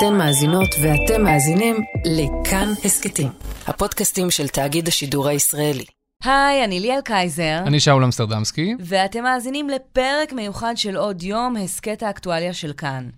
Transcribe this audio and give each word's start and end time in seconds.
אתן 0.00 0.14
מאזינות 0.14 0.68
ואתם 0.82 1.22
מאזינים 1.24 1.76
לכאן 2.04 2.68
הסכתים, 2.84 3.28
הפודקאסטים 3.66 4.30
של 4.30 4.48
תאגיד 4.48 4.88
השידור 4.88 5.28
הישראלי. 5.28 5.84
היי, 6.24 6.64
אני 6.64 6.80
ליאל 6.80 7.00
קייזר. 7.00 7.58
אני 7.66 7.80
שאול 7.80 8.04
אמסטרדמסקי. 8.04 8.74
ואתם 8.80 9.22
מאזינים 9.22 9.68
לפרק 9.68 10.32
מיוחד 10.32 10.76
של 10.76 10.96
עוד 10.96 11.22
יום, 11.22 11.56
הסכת 11.56 12.02
האקטואליה 12.02 12.52
של 12.52 12.72
כאן. 12.72 13.08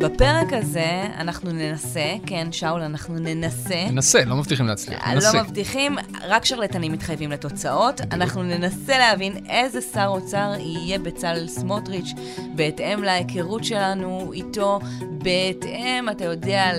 בפרק 0.00 0.52
הזה 0.52 1.06
אנחנו 1.18 1.52
ננסה, 1.52 2.14
כן, 2.26 2.52
שאול, 2.52 2.80
אנחנו 2.80 3.14
ננסה. 3.18 3.84
ננסה, 3.90 4.24
לא 4.24 4.36
מבטיחים 4.36 4.66
להצליח, 4.66 5.06
אה, 5.06 5.14
ננסה. 5.14 5.32
לא 5.32 5.42
מבטיחים, 5.42 5.96
רק 6.28 6.44
שרלטנים 6.44 6.92
מתחייבים 6.92 7.30
לתוצאות. 7.30 8.00
אנחנו 8.12 8.42
ננסה 8.42 8.98
להבין 8.98 9.46
איזה 9.48 9.80
שר 9.80 10.06
אוצר 10.06 10.52
יהיה 10.58 10.98
בצלאל 10.98 11.48
סמוטריץ', 11.48 12.08
בהתאם 12.54 13.02
להיכרות 13.02 13.64
שלנו 13.64 14.30
איתו, 14.32 14.80
בהתאם, 15.00 16.08
אתה 16.10 16.24
יודע, 16.24 16.70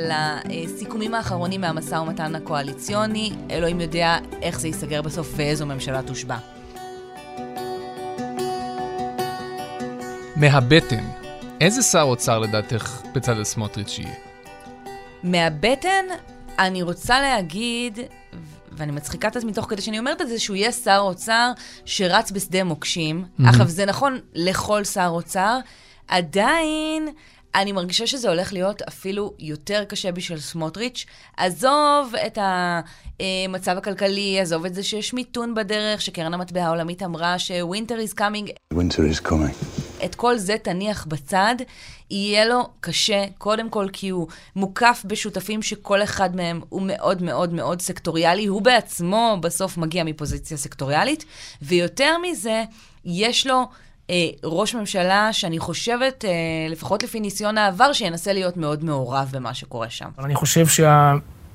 לסיכומים 0.50 1.14
האחרונים 1.14 1.62
מהמשא 1.62 1.96
ומתן 1.96 2.36
הקואליציוני. 2.36 3.32
אלוהים 3.52 3.82
יודע 3.82 4.18
איך 4.42 4.60
זה 4.60 4.68
ייסגר 4.68 5.02
בסוף 5.02 5.34
ואיזו 5.36 5.66
ממשלה 5.66 6.02
תושבע. 6.02 6.38
מהבטן. 10.36 11.21
איזה 11.62 11.82
שר 11.82 12.02
אוצר 12.02 12.40
לדעתך 12.40 13.02
בצלאל 13.14 13.44
סמוטריץ' 13.44 14.00
יהיה? 14.00 14.14
מהבטן, 15.24 16.06
אני 16.60 16.82
רוצה 16.82 17.22
להגיד, 17.22 18.00
ואני 18.72 18.92
מצחיקה 18.92 19.28
את 19.28 19.36
עצמי 19.36 19.54
תוך 19.54 19.66
כדי 19.70 19.82
שאני 19.82 20.00
אומרת 20.00 20.22
את 20.22 20.28
זה, 20.30 20.40
שהוא 20.40 20.56
יהיה 20.56 20.72
שר 20.72 21.00
אוצר 21.02 21.52
שרץ 21.86 22.32
בשדה 22.32 22.64
מוקשים. 22.64 23.24
Mm-hmm. 23.24 23.50
עכשיו, 23.50 23.68
זה 23.68 23.86
נכון 23.86 24.20
לכל 24.34 24.84
שר 24.84 25.08
אוצר. 25.12 25.58
עדיין, 26.08 27.10
אני 27.56 27.72
מרגישה 27.72 28.08
שזה 28.08 28.30
הולך 28.30 28.54
להיות 28.54 28.82
אפילו 28.82 29.34
יותר 29.40 29.84
קשה 29.84 30.12
בשביל 30.12 30.40
סמוטריץ'. 30.40 31.06
עזוב 31.38 32.14
את 32.26 32.38
המצב 32.42 33.78
הכלכלי, 33.78 34.40
עזוב 34.40 34.66
את 34.66 34.74
זה 34.74 34.84
שיש 34.84 35.14
מיתון 35.14 35.56
בדרך, 35.56 36.02
שקרן 36.02 36.34
המטבע 36.34 36.64
העולמית 36.64 37.04
אמרה 37.04 37.40
ש-winter 37.40 38.10
is 38.10 38.18
coming. 38.18 38.50
winter 38.74 39.16
is 39.16 39.28
coming. 39.28 39.81
את 40.06 40.16
כל 40.16 40.38
זה 40.38 40.56
תניח 40.58 41.06
בצד, 41.06 41.56
יהיה 42.10 42.46
לו 42.46 42.70
קשה, 42.80 43.26
קודם 43.38 43.70
כל 43.70 43.88
כי 43.94 44.10
הוא 44.10 44.28
מוקף 44.56 45.04
בשותפים 45.06 45.62
שכל 45.62 46.04
אחד 46.04 46.36
מהם 46.36 46.62
הוא 46.70 46.82
מאוד 46.86 47.24
מאוד 47.24 47.54
מאוד 47.54 47.82
סקטוריאלי, 47.82 48.46
הוא 48.46 48.62
בעצמו 48.62 49.38
בסוף 49.42 49.78
מגיע 49.78 50.04
מפוזיציה 50.04 50.58
סקטוריאלית, 50.58 51.26
ויותר 51.62 52.18
מזה, 52.18 52.64
יש 53.06 53.48
לו... 53.48 53.66
אה, 54.10 54.30
ראש 54.44 54.76
ממשלה 54.76 55.34
שאני 55.34 55.60
חושבת, 55.60 56.26
אה, 56.26 56.32
לפחות 56.70 57.04
לפי 57.04 57.20
ניסיון 57.20 57.58
העבר, 57.58 57.94
שינסה 57.94 58.34
להיות 58.34 58.58
מאוד 58.58 58.84
מעורב 58.84 59.30
במה 59.32 59.54
שקורה 59.54 59.90
שם. 59.90 60.10
אני 60.20 60.36
חושב 60.36 60.68
שה... 60.68 61.14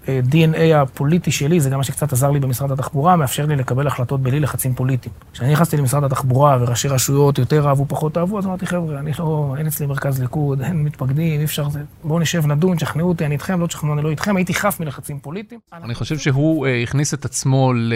ה-DNA 0.08 0.74
הפוליטי 0.76 1.30
שלי, 1.30 1.60
זה 1.60 1.70
גם 1.70 1.78
מה 1.78 1.84
שקצת 1.84 2.12
עזר 2.12 2.30
לי 2.30 2.40
במשרד 2.40 2.72
התחבורה, 2.72 3.16
מאפשר 3.16 3.46
לי 3.46 3.56
לקבל 3.56 3.86
החלטות 3.86 4.20
בלי 4.20 4.40
לחצים 4.40 4.74
פוליטיים. 4.74 5.14
כשאני 5.32 5.52
נכנסתי 5.52 5.76
למשרד 5.76 6.04
התחבורה 6.04 6.58
וראשי 6.60 6.88
רשויות 6.88 7.38
יותר 7.38 7.68
אהבו, 7.68 7.86
פחות 7.88 8.18
אהבו, 8.18 8.38
אז 8.38 8.46
אמרתי, 8.46 8.66
חבר'ה, 8.66 8.98
אני 8.98 9.12
לא, 9.18 9.54
אין 9.58 9.66
אצלי 9.66 9.86
מרכז 9.86 10.20
ליכוד, 10.20 10.60
אין 10.60 10.82
מתפקדים, 10.82 11.40
אי 11.40 11.44
אפשר, 11.44 11.68
זה, 11.68 11.80
בואו 12.04 12.18
נשב, 12.18 12.46
נדון, 12.46 12.76
תשכנעו 12.76 13.08
אותי, 13.08 13.26
אני 13.26 13.34
איתכם, 13.34 13.60
לא 13.60 13.66
תשכנעו, 13.66 13.94
אני 13.94 14.02
לא 14.02 14.10
איתכם, 14.10 14.36
הייתי 14.36 14.54
חף 14.54 14.80
מלחצים 14.80 15.18
פוליטיים. 15.18 15.60
אני 15.72 15.94
חושב 15.94 16.18
שהוא 16.18 16.66
uh, 16.66 16.70
הכניס 16.82 17.14
את 17.14 17.24
עצמו 17.24 17.72
ל... 17.72 17.94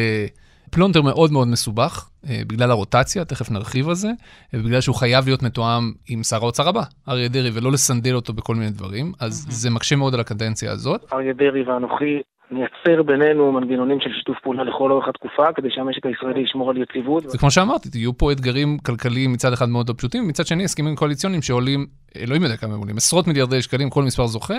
פלונטר 0.70 1.02
מאוד 1.02 1.32
מאוד 1.32 1.48
מסובך, 1.48 2.10
אה, 2.28 2.42
בגלל 2.46 2.70
הרוטציה, 2.70 3.24
תכף 3.24 3.50
נרחיב 3.50 3.88
על 3.88 3.94
זה, 3.94 4.10
ובגלל 4.54 4.80
שהוא 4.80 4.96
חייב 4.96 5.24
להיות 5.24 5.42
מתואם 5.42 5.92
עם 6.08 6.22
שר 6.22 6.36
האוצר 6.36 6.68
הבא, 6.68 6.82
אריה 7.08 7.28
דרעי, 7.28 7.50
ולא 7.54 7.72
לסנדל 7.72 8.14
אותו 8.14 8.32
בכל 8.32 8.54
מיני 8.54 8.70
דברים, 8.70 9.12
אז 9.20 9.46
זה 9.48 9.70
מקשה 9.70 9.96
מאוד 9.96 10.14
על 10.14 10.20
הקדנציה 10.20 10.72
הזאת. 10.72 11.12
אריה 11.12 11.32
דרעי 11.32 11.62
ואנוכי 11.62 12.20
נייצר 12.50 13.02
בינינו 13.02 13.52
מנגנונים 13.52 14.00
של 14.00 14.10
שיתוף 14.18 14.36
פעולה 14.42 14.64
לכל 14.64 14.92
אורך 14.92 15.08
התקופה, 15.08 15.52
כדי 15.56 15.68
שהמשק 15.70 16.06
הישראלי 16.06 16.40
ישמור 16.40 16.70
על 16.70 16.76
יציבות. 16.76 17.30
זה 17.30 17.38
כמו 17.38 17.50
שאמרתי, 17.50 17.88
יהיו 17.94 18.18
פה 18.18 18.32
אתגרים 18.32 18.78
כלכליים 18.78 19.32
מצד 19.32 19.52
אחד 19.52 19.68
מאוד 19.68 19.88
לא 19.88 19.94
פשוטים, 19.94 20.24
ומצד 20.24 20.46
שני 20.46 20.64
הסכמים 20.64 20.96
קואליציוניים 20.96 21.42
שעולים, 21.42 21.86
אלוהים 22.16 22.42
יודע 22.42 22.56
כמה 22.56 22.74
הם 22.74 22.80
עולים, 22.80 22.96
עשרות 22.96 23.26
מיליארדי 23.26 23.62
שקלים, 23.62 23.90
כל 23.90 24.02
מספר 24.02 24.26
זוכה, 24.26 24.54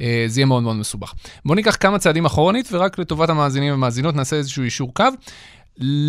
אה, 0.00 0.24
זה 0.26 0.40
יהיה 0.40 0.46
מאוד 0.46 0.62
מאוד 0.62 0.76
מסובך. 0.76 1.14
בואו 1.44 1.54
ניקח 1.54 1.76
כמה 1.80 1.98
צעדים 1.98 2.24
אחורנית, 2.24 2.68
ורק 2.72 2.98
לטובת 2.98 3.28
המאזינים 3.28 3.70
והמאזינות 3.70 4.14
נעשה 4.14 4.36
איזשהו 4.36 4.62
אישור 4.62 4.94
קו. 4.94 5.04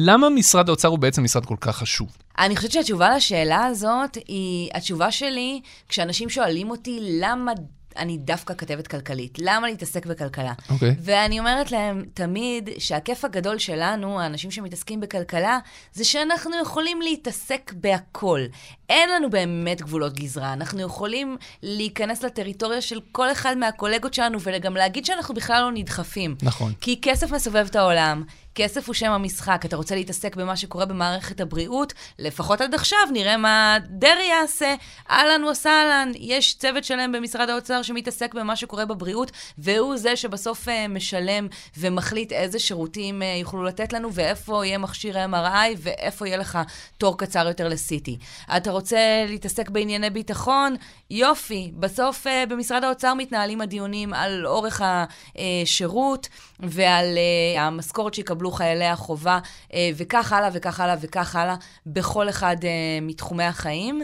למה 0.06 0.30
משרד 0.30 0.70
האוצר 0.70 0.88
הוא 0.88 1.00
בעצם 1.00 1.24
משרד 1.24 1.46
כל 1.46 1.56
כך 1.62 1.76
חשוב? 1.76 2.18
אני 2.40 2.56
חושבת 2.56 2.72
שהתשובה 2.72 3.16
לשאלה 3.16 3.66
הזאת 3.66 4.18
היא, 4.28 4.70
התשובה 4.74 5.12
שלי, 5.12 5.62
כשאנשים 5.90 6.30
שואלים 6.30 6.70
אותי 6.70 7.00
למה 7.22 7.52
אני 7.98 8.18
דווקא 8.18 8.54
כתבת 8.54 8.88
כלכלית. 8.88 9.38
למה 9.42 9.68
להתעסק 9.68 10.06
בכלכלה? 10.06 10.54
אוקיי. 10.70 10.90
Okay. 10.90 10.94
ואני 11.02 11.40
אומרת 11.40 11.72
להם 11.72 12.06
תמיד 12.14 12.70
שהכיף 12.78 13.26
הגדול 13.26 13.58
שלנו, 13.58 14.22
האנשים 14.22 14.52
שמתעסקים 14.52 15.00
בכלכלה, 15.00 15.60
זה 15.94 16.06
שאנחנו 16.06 16.52
יכולים 16.62 17.02
להתעסק 17.02 17.74
בהכל. 17.76 18.42
אין 18.90 19.10
לנו 19.10 19.30
באמת 19.30 19.82
גבולות 19.82 20.14
גזרה. 20.14 20.54
אנחנו 20.54 20.82
יכולים 20.82 21.38
להיכנס 21.64 22.24
לטריטוריה 22.24 22.82
של 22.82 23.00
כל 23.12 23.32
אחד 23.32 23.58
מהקולגות 23.58 24.14
שלנו 24.14 24.38
וגם 24.42 24.76
להגיד 24.76 25.06
שאנחנו 25.06 25.34
בכלל 25.34 25.62
לא 25.62 25.72
נדחפים. 25.72 26.36
נכון. 26.42 26.74
כי 26.82 27.00
כסף 27.02 27.32
מסובב 27.32 27.66
את 27.70 27.76
העולם, 27.76 28.24
כסף 28.58 28.88
הוא 28.88 28.94
שם 28.94 29.12
המשחק. 29.12 29.62
אתה 29.66 29.76
רוצה 29.76 29.96
להתעסק 29.96 30.36
במה 30.36 30.58
שקורה 30.58 30.86
במערכת 30.86 31.42
הבריאות, 31.42 31.94
לפחות 32.20 32.62
עד 32.62 32.74
עכשיו 32.74 33.00
נראה 33.14 33.38
מה 33.38 33.78
דרעי 33.90 34.28
יעשה. 34.28 34.76
אהלן 35.10 35.44
וסהלן, 35.44 36.12
יש 36.16 36.56
צוות 36.58 36.84
שלם 36.84 37.12
במשרד 37.12 37.50
האוצר 37.50 37.82
שמתעסק 37.82 38.34
במה 38.34 38.56
שקורה 38.56 38.86
בבריאות, 38.86 39.32
והוא 39.58 39.98
זה 39.98 40.16
שבסוף 40.16 40.68
uh, 40.68 40.72
משלם 40.90 41.48
ומחליט 41.78 42.32
איזה 42.32 42.60
שירותים 42.60 43.22
uh, 43.22 43.26
יוכלו 43.40 43.64
לתת 43.64 43.94
לנו, 43.94 44.14
ואיפה 44.14 44.66
יהיה 44.66 44.78
מכשיר 44.78 45.16
MRI, 45.26 45.78
ואיפה 45.78 46.28
יהיה 46.28 46.38
לך 46.38 46.60
תור 46.98 47.18
קצר 47.18 47.48
יותר 47.48 47.68
ל-CT. 47.68 48.12
אתה 48.58 48.72
רוצה 48.72 49.26
להתעסק 49.28 49.70
בענייני 49.70 50.10
ביטחון? 50.10 50.76
יופי. 51.10 51.72
בסוף 51.80 52.28
uh, 52.28 52.50
במשרד 52.50 52.84
האוצר 52.84 53.14
מתנהלים 53.14 53.62
הדיונים 53.62 54.14
על 54.14 54.48
אורך 54.48 54.82
השירות 54.86 56.28
ועל 56.60 57.18
המשכורת 57.58 58.14
שיקבלו 58.14 58.47
יקבלו 58.48 58.52
חיילי 58.52 58.86
החובה, 58.86 59.40
אה, 59.74 59.90
וכך 59.98 60.34
הלאה 60.34 60.50
וכך 60.54 60.80
הלאה 60.80 60.96
וכך 61.02 61.36
הלאה, 61.36 61.56
בכל 61.86 62.30
אחד 62.30 62.58
אה, 62.64 62.70
מתחומי 63.02 63.44
החיים. 63.44 64.02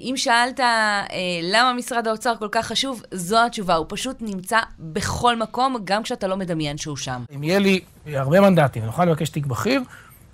אם 0.00 0.14
שאלת 0.16 0.60
אה, 0.60 1.04
למה 1.42 1.72
משרד 1.72 2.08
האוצר 2.08 2.34
כל 2.38 2.48
כך 2.52 2.66
חשוב, 2.66 3.02
זו 3.14 3.46
התשובה. 3.46 3.74
הוא 3.74 3.86
פשוט 3.88 4.16
נמצא 4.20 4.58
בכל 4.78 5.36
מקום, 5.36 5.76
גם 5.84 6.02
כשאתה 6.02 6.26
לא 6.26 6.36
מדמיין 6.36 6.78
שהוא 6.78 6.96
שם. 6.96 7.24
אם 7.34 7.42
יהיה 7.42 7.58
לי 7.58 7.80
הרבה 8.06 8.40
מנדטים 8.40 8.82
ונוכל 8.82 9.04
לבקש 9.04 9.28
תיק 9.28 9.46
בכיר, 9.46 9.80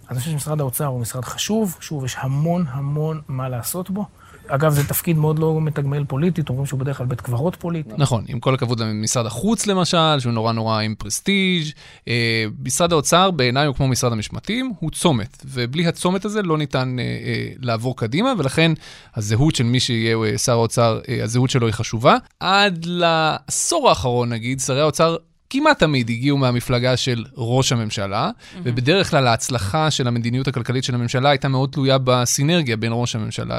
אז 0.09 0.11
אני 0.11 0.19
חושב 0.19 0.31
שמשרד 0.31 0.61
האוצר 0.61 0.87
הוא 0.87 1.01
משרד 1.01 1.25
חשוב. 1.25 1.77
שוב, 1.81 2.05
יש 2.05 2.17
המון 2.19 2.65
המון 2.69 3.21
מה 3.29 3.49
לעשות 3.49 3.91
בו. 3.91 4.05
אגב, 4.49 4.73
זה 4.73 4.89
תפקיד 4.89 5.19
מאוד 5.19 5.39
לא 5.39 5.61
מתגמל 5.61 6.05
פוליטית, 6.05 6.49
אומרים 6.49 6.67
שהוא 6.67 6.81
בדרך 6.81 6.99
כלל 6.99 7.07
בית 7.07 7.21
קברות 7.21 7.57
פוליטי. 7.57 7.91
נכון, 7.99 8.25
עם 8.29 8.41
כל 8.41 8.55
הכבוד 8.55 8.81
למשרד 8.81 9.27
החוץ 9.27 9.67
למשל, 9.67 10.17
שהוא 10.19 10.33
נורא 10.33 10.53
נורא 10.53 10.81
עם 10.81 10.95
פרסטיג'. 10.99 11.71
אה, 12.09 12.45
משרד 12.65 12.93
האוצר 12.93 13.31
בעיניי 13.31 13.67
הוא 13.67 13.75
כמו 13.75 13.89
משרד 13.89 14.13
המשפטים, 14.13 14.73
הוא 14.79 14.91
צומת, 14.91 15.45
ובלי 15.45 15.87
הצומת 15.87 16.25
הזה 16.25 16.43
לא 16.43 16.59
ניתן 16.59 16.97
אה, 16.99 17.05
אה, 17.05 17.49
לעבור 17.61 17.97
קדימה, 17.97 18.33
ולכן 18.39 18.73
הזהות 19.15 19.55
של 19.55 19.65
מי 19.65 19.81
שיהיה 19.81 20.17
אה, 20.17 20.39
שר 20.39 20.53
האוצר, 20.53 21.01
אה, 21.09 21.25
הזהות 21.25 21.51
שלו 21.51 21.67
היא 21.67 21.75
חשובה. 21.75 22.17
עד 22.41 22.85
לעשור 22.85 23.89
האחרון, 23.89 24.29
נגיד, 24.29 24.61
שרי 24.61 24.81
האוצר 24.81 25.17
כמעט 25.51 25.79
תמיד 25.79 26.11
הגיעו 26.11 26.39
מהמפלגה 26.39 26.97
של 26.97 27.25
ראש 27.37 27.73
הממשלה, 27.73 28.31
אמ-הממ. 28.31 28.59
ובדרך 28.63 29.11
כלל 29.11 29.27
ההצלחה 29.27 29.91
של 29.91 30.09
המדיניות 30.09 30.49
הכלכלית 30.49 30.85
של 30.85 30.95
הממשלה 30.95 31.31
הייתה 31.31 31.49
מאוד 31.49 31.71
תלויה 31.71 31.99
בסינרגיה 32.05 32.77
בין 32.77 32.93
ראש 32.95 33.17
הממשלה 33.17 33.59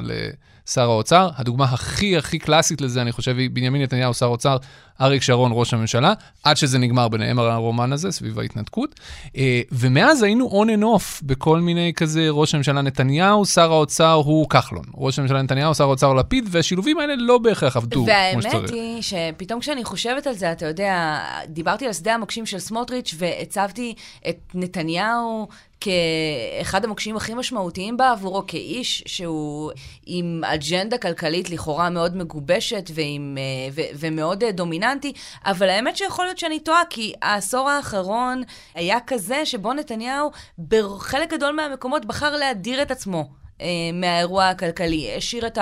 לשר 0.67 0.81
האוצר. 0.81 1.29
הדוגמה 1.37 1.65
הכי 1.65 2.17
הכי 2.17 2.39
קלאסית 2.39 2.81
לזה, 2.81 3.01
אני 3.01 3.11
חושב, 3.11 3.37
היא 3.37 3.49
בנימין 3.49 3.81
נתניהו, 3.81 4.13
שר 4.13 4.25
האוצר, 4.25 4.57
אריק 5.01 5.21
שרון, 5.21 5.51
ראש 5.53 5.73
הממשלה, 5.73 6.13
עד 6.43 6.57
שזה 6.57 6.77
נגמר 6.77 7.07
ביניהם 7.07 7.39
הרומן 7.39 7.93
הזה, 7.93 8.11
סביב 8.11 8.39
ההתנתקות. 8.39 8.99
אה, 9.37 9.61
ומאז 9.71 10.23
היינו 10.23 10.45
on 10.45 10.69
and 10.69 10.83
off 10.83 11.21
בכל 11.25 11.59
מיני 11.59 11.93
כזה, 11.95 12.29
ראש 12.29 12.53
הממשלה 12.53 12.81
נתניהו, 12.81 13.45
שר 13.45 13.71
האוצר 13.71 14.21
הוא 14.25 14.49
כחלון. 14.49 14.85
ראש 14.95 15.19
הממשלה 15.19 15.41
נתניהו, 15.41 15.75
שר 15.75 15.83
האוצר 15.83 16.13
לפיד, 16.13 16.47
והשילובים 16.51 16.99
האלה 16.99 17.15
לא 17.15 17.37
בהכרח 17.37 17.77
עבדו 17.77 18.05
כמו 18.31 18.41
שצריך. 18.41 18.55
והאמת 18.55 18.69
היא 18.69 19.01
שפתאום 19.01 19.59
כשאני 19.59 19.83
חושבת 19.83 20.27
על 20.27 20.33
זה, 20.33 20.51
אתה 20.51 20.65
יודע, 20.65 21.19
דיברתי 21.47 21.85
על 21.85 21.93
שדה 21.93 22.13
המוקשים 22.13 22.45
של 22.45 22.59
סמוטריץ' 22.59 23.15
והצבתי 23.17 23.93
את 24.29 24.37
נתניהו 24.53 25.47
כאחד 25.85 26.85
המוקשים 26.85 27.17
הכי 27.17 27.33
משמעותיים 27.33 27.97
בעבורו, 27.97 28.43
כאיש 28.47 29.03
שהוא 29.05 29.71
עם 30.05 30.41
אג'נדה 30.45 30.97
כלכלית 30.97 31.49
לכאורה 31.49 31.89
מאוד 31.89 32.17
מגובשת 32.17 32.91
ועם, 32.93 33.37
אה, 33.37 33.43
ו, 33.71 33.81
ומאוד 33.99 34.43
אה, 34.43 34.51
דומיננטי, 34.51 35.13
אבל 35.45 35.69
האמת 35.69 35.97
שיכול 35.97 36.25
להיות 36.25 36.37
שאני 36.37 36.59
טועה, 36.59 36.81
כי 36.89 37.13
העשור 37.21 37.69
האחרון 37.69 38.43
היה 38.75 38.97
כזה 39.07 39.45
שבו 39.45 39.73
נתניהו 39.73 40.31
בחלק 40.67 41.33
גדול 41.33 41.55
מהמקומות 41.55 42.05
בחר 42.05 42.35
להדיר 42.35 42.81
את 42.81 42.91
עצמו 42.91 43.44
מהאירוע 43.93 44.49
הכלכלי. 44.49 45.15
השאיר 45.17 45.47
את 45.47 45.57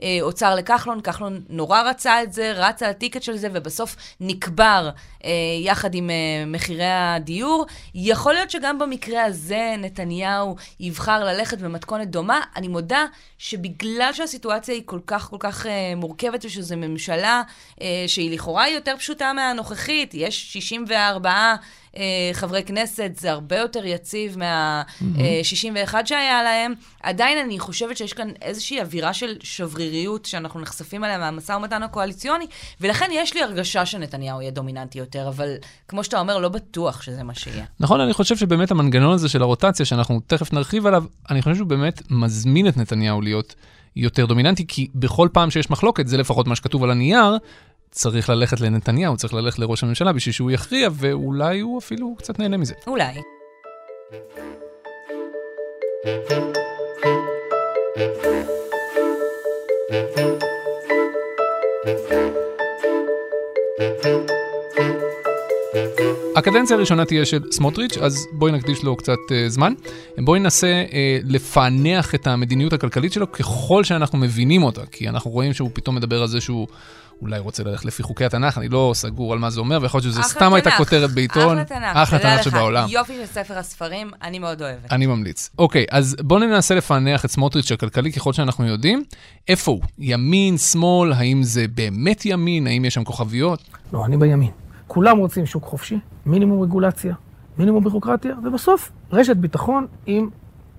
האוצר 0.00 0.54
לכחלון, 0.54 1.00
כחלון 1.00 1.40
נורא 1.48 1.82
רצה 1.82 2.22
את 2.22 2.32
זה, 2.32 2.52
רץ 2.52 2.82
על 2.82 2.90
הטיקט 2.90 3.22
של 3.22 3.36
זה, 3.36 3.48
ובסוף 3.52 3.96
נקבר 4.20 4.90
אה, 5.24 5.30
יחד 5.60 5.94
עם 5.94 6.10
אה, 6.10 6.44
מחירי 6.46 6.90
הדיור. 6.90 7.66
יכול 7.94 8.32
להיות 8.34 8.50
שגם 8.50 8.78
במקרה 8.78 9.24
הזה 9.24 9.74
נתניהו 9.78 10.56
יבחר 10.80 11.24
ללכת 11.24 11.58
במתכונת 11.58 12.08
דומה. 12.10 12.40
אני 12.56 12.68
מודה 12.68 13.04
שבגלל 13.38 14.10
שהסיטואציה 14.12 14.74
היא 14.74 14.82
כל 14.86 15.00
כך 15.06 15.28
כל 15.30 15.36
כך 15.40 15.66
אה, 15.66 15.92
מורכבת, 15.96 16.44
ושזו 16.44 16.76
ממשלה 16.76 17.42
אה, 17.80 18.04
שהיא 18.06 18.30
לכאורה 18.34 18.68
יותר 18.68 18.94
פשוטה 18.98 19.32
מהנוכחית, 19.32 20.14
יש 20.14 20.52
64... 20.52 21.54
אה, 21.96 22.02
חברי 22.32 22.62
כנסת, 22.62 23.10
זה 23.16 23.32
הרבה 23.32 23.56
יותר 23.56 23.86
יציב 23.86 24.38
מה-61 24.38 25.94
אה, 25.94 26.06
שהיה 26.06 26.42
להם. 26.42 26.74
עדיין 27.02 27.38
אני 27.38 27.58
חושבת 27.58 27.96
שיש 27.96 28.12
כאן 28.12 28.28
איזושהי 28.42 28.80
אווירה 28.80 29.14
של 29.14 29.36
שבריריות 29.42 30.24
שאנחנו 30.24 30.60
נחשפים 30.60 31.04
אליה 31.04 31.18
מהמשא 31.18 31.52
ומתן 31.52 31.82
הקואליציוני, 31.82 32.46
ולכן 32.80 33.08
יש 33.12 33.34
לי 33.34 33.42
הרגשה 33.42 33.86
שנתניהו 33.86 34.40
יהיה 34.40 34.50
דומיננטי 34.50 34.98
יותר, 34.98 35.28
אבל 35.28 35.54
כמו 35.88 36.04
שאתה 36.04 36.20
אומר, 36.20 36.38
לא 36.38 36.48
בטוח 36.48 37.02
שזה 37.02 37.22
מה 37.22 37.34
שיהיה. 37.34 37.64
נכון, 37.80 38.00
אני 38.00 38.12
חושב 38.12 38.36
שבאמת 38.36 38.70
המנגנון 38.70 39.14
הזה 39.14 39.28
של 39.28 39.42
הרוטציה, 39.42 39.86
שאנחנו 39.86 40.20
תכף 40.26 40.52
נרחיב 40.52 40.86
עליו, 40.86 41.04
אני 41.30 41.42
חושב 41.42 41.56
שהוא 41.56 41.68
באמת 41.68 42.02
מזמין 42.10 42.68
את 42.68 42.76
נתניהו 42.76 43.20
להיות 43.20 43.54
יותר 43.96 44.26
דומיננטי, 44.26 44.64
כי 44.68 44.88
בכל 44.94 45.28
פעם 45.32 45.50
שיש 45.50 45.70
מחלוקת, 45.70 46.08
זה 46.08 46.16
לפחות 46.16 46.46
מה 46.46 46.56
שכתוב 46.56 46.84
על 46.84 46.90
הנייר, 46.90 47.36
צריך 47.90 48.28
ללכת 48.28 48.60
לנתניהו, 48.60 49.16
צריך 49.16 49.34
ללכת 49.34 49.58
לראש 49.58 49.82
הממשלה 49.82 50.12
בשביל 50.12 50.32
שהוא 50.32 50.50
יכריע, 50.50 50.88
ואולי 50.92 51.60
הוא 51.60 51.78
אפילו 51.78 52.14
קצת 52.18 52.38
נהנה 52.38 52.56
מזה. 52.56 52.74
אולי. 52.86 53.14
הקדנציה 66.36 66.76
הראשונה 66.76 67.04
תהיה 67.04 67.26
של 67.26 67.42
סמוטריץ', 67.52 67.98
אז 67.98 68.26
בואי 68.32 68.52
נקדיש 68.52 68.82
לו 68.82 68.96
קצת 68.96 69.12
uh, 69.12 69.48
זמן. 69.48 69.72
בואי 70.18 70.40
ננסה 70.40 70.84
uh, 70.88 70.92
לפענח 71.24 72.14
את 72.14 72.26
המדיניות 72.26 72.72
הכלכלית 72.72 73.12
שלו 73.12 73.32
ככל 73.32 73.84
שאנחנו 73.84 74.18
מבינים 74.18 74.62
אותה, 74.62 74.86
כי 74.86 75.08
אנחנו 75.08 75.30
רואים 75.30 75.52
שהוא 75.52 75.70
פתאום 75.72 75.96
מדבר 75.96 76.22
על 76.22 76.28
זה 76.28 76.40
שהוא 76.40 76.66
אולי 77.22 77.38
רוצה 77.38 77.64
ללכת 77.64 77.84
לפי 77.84 78.02
חוקי 78.02 78.24
התנ"ך, 78.24 78.58
אני 78.58 78.68
לא 78.68 78.92
סגור 78.94 79.32
על 79.32 79.38
מה 79.38 79.50
זה 79.50 79.60
אומר, 79.60 79.78
ויכול 79.82 80.00
להיות 80.00 80.12
שזה 80.14 80.22
סתם 80.22 80.54
הייתה 80.54 80.70
כותרת 80.70 81.10
בעיתון. 81.10 81.58
אחלה 81.58 81.64
תנ"ך. 81.64 81.96
אחלה 81.96 82.18
תנ"ך 82.18 82.42
שבעולם. 82.42 82.86
יופי 82.88 83.14
של 83.14 83.26
ספר 83.26 83.58
הספרים, 83.58 84.10
אני 84.22 84.38
מאוד 84.38 84.62
אוהבת. 84.62 84.92
אני 84.92 85.06
ממליץ. 85.06 85.50
אוקיי, 85.58 85.86
אז 85.90 86.16
בואו 86.20 86.40
ננסה 86.40 86.74
לפענח 86.74 87.24
את 87.24 87.30
סמוטריץ' 87.30 87.72
הכלכלי 87.72 88.12
ככל 88.12 88.32
שאנחנו 88.32 88.66
יודעים. 88.66 89.04
איפה 89.48 89.70
הוא? 89.70 89.80
ימין, 89.98 90.58
שמאל, 90.58 91.12
האם 91.12 91.42
זה 91.42 91.66
באמת 91.74 92.26
ימין? 92.26 92.66
האם 92.66 92.84
יש 92.84 92.94
שם 92.94 93.04
כוכביות? 93.04 93.62
לא, 93.92 94.04
אני 94.04 94.16
בימין. 94.16 94.50
כולם 94.86 95.18
רוצים 95.18 95.46
שוק 95.46 95.64
חופשי, 95.64 95.98
מינימום 96.26 96.62
רגולציה, 96.62 97.14
מינימום 97.58 97.84
בירוקרטיה, 97.84 98.34
ובסוף 98.44 98.90
רשת 99.12 99.36
ביטחון 99.36 99.86
עם 100.06 100.28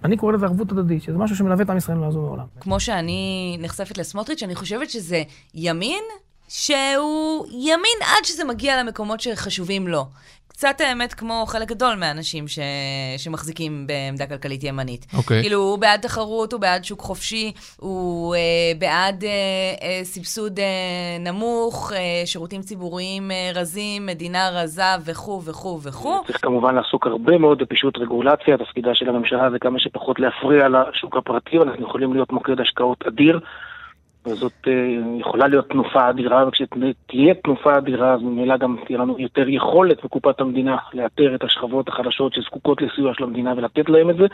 אני 0.04 0.18
קורא 0.18 0.34
לזה 0.34 0.46
ערבות 0.46 0.72
הדדית, 0.72 1.04
שזה 1.04 1.18
משהו 1.18 1.36
שמלווה 1.36 1.64
את 1.64 1.70
עם 1.70 1.78
ישראל 1.78 1.98
מאז 1.98 2.16
ומעולם. 2.16 2.46
כמו 2.60 2.80
שאני 2.80 3.58
נחשפת 3.62 3.98
לסמוטריץ', 3.98 4.44
אני 4.44 4.56
חושבת 4.56 4.90
שזה 4.90 5.24
ימין 5.54 6.04
שהוא 6.50 7.48
ימין 7.52 8.00
עד 8.02 8.26
שזה 8.26 8.46
מגיע 8.46 8.84
למקומות 8.84 9.20
שחשובים 9.20 9.88
לו. 9.88 10.06
קצת 10.60 10.82
האמת 10.82 11.14
כמו 11.14 11.46
חלק 11.48 11.68
גדול 11.68 11.96
מהאנשים 11.96 12.48
ש... 12.48 12.60
שמחזיקים 13.18 13.88
בעמדה 13.88 14.26
כלכלית 14.28 14.64
ימנית. 14.64 15.06
אוקיי. 15.18 15.40
Okay. 15.40 15.42
כאילו, 15.42 15.58
הוא 15.60 15.80
בעד 15.80 16.00
תחרות, 16.00 16.54
הוא 16.54 16.62
בעד 16.62 16.84
שוק 16.84 17.02
חופשי, 17.02 17.52
הוא 17.78 18.36
אה, 18.36 18.40
בעד 18.80 19.24
אה, 19.24 19.30
אה, 19.82 20.04
סבסוד 20.04 20.60
אה, 20.60 20.66
נמוך, 21.20 21.94
אה, 21.96 22.22
שירותים 22.26 22.62
ציבוריים 22.62 23.32
אה, 23.32 23.52
רזים, 23.56 24.06
מדינה 24.06 24.50
רזה 24.54 24.84
וכו' 25.06 25.42
וכו' 25.46 25.80
וכו'. 25.84 26.24
צריך 26.28 26.42
כמובן 26.42 26.76
לעסוק 26.76 27.08
הרבה 27.08 27.38
מאוד 27.38 27.58
בפישוט 27.60 27.98
רגולציה, 27.98 28.58
תפקידה 28.58 28.96
של 28.96 29.10
הממשלה 29.10 29.52
זה 29.52 29.60
כמה 29.60 29.80
שפחות 29.80 30.20
להפריע 30.20 30.68
לשוק 30.70 31.18
הפרטי, 31.18 31.58
אנחנו 31.58 31.88
יכולים 31.88 32.14
להיות 32.14 32.32
מוקד 32.32 32.60
השקעות 32.60 33.04
אדיר. 33.08 33.40
וזאת 34.32 34.68
אה, 34.68 34.74
יכולה 35.20 35.48
להיות 35.48 35.70
תנופה 35.70 36.10
אדירה, 36.10 36.48
וכשתהיה 36.48 37.34
תנופה 37.44 37.78
אדירה, 37.78 38.14
אז 38.14 38.22
ממילא 38.22 38.58
גם 38.58 38.76
תהיה 38.86 39.00
לנו 39.00 39.16
יותר 39.20 39.50
יכולת 39.50 40.04
בקופת 40.04 40.42
המדינה 40.42 40.78
לאתר 40.94 41.36
את 41.36 41.44
השכבות 41.44 41.88
החלשות 41.88 42.34
שזקוקות 42.34 42.82
לסיוע 42.82 43.14
של 43.14 43.24
המדינה 43.24 43.54
ולתת 43.58 43.90
להם 43.90 44.10
את 44.10 44.16
זה. 44.18 44.26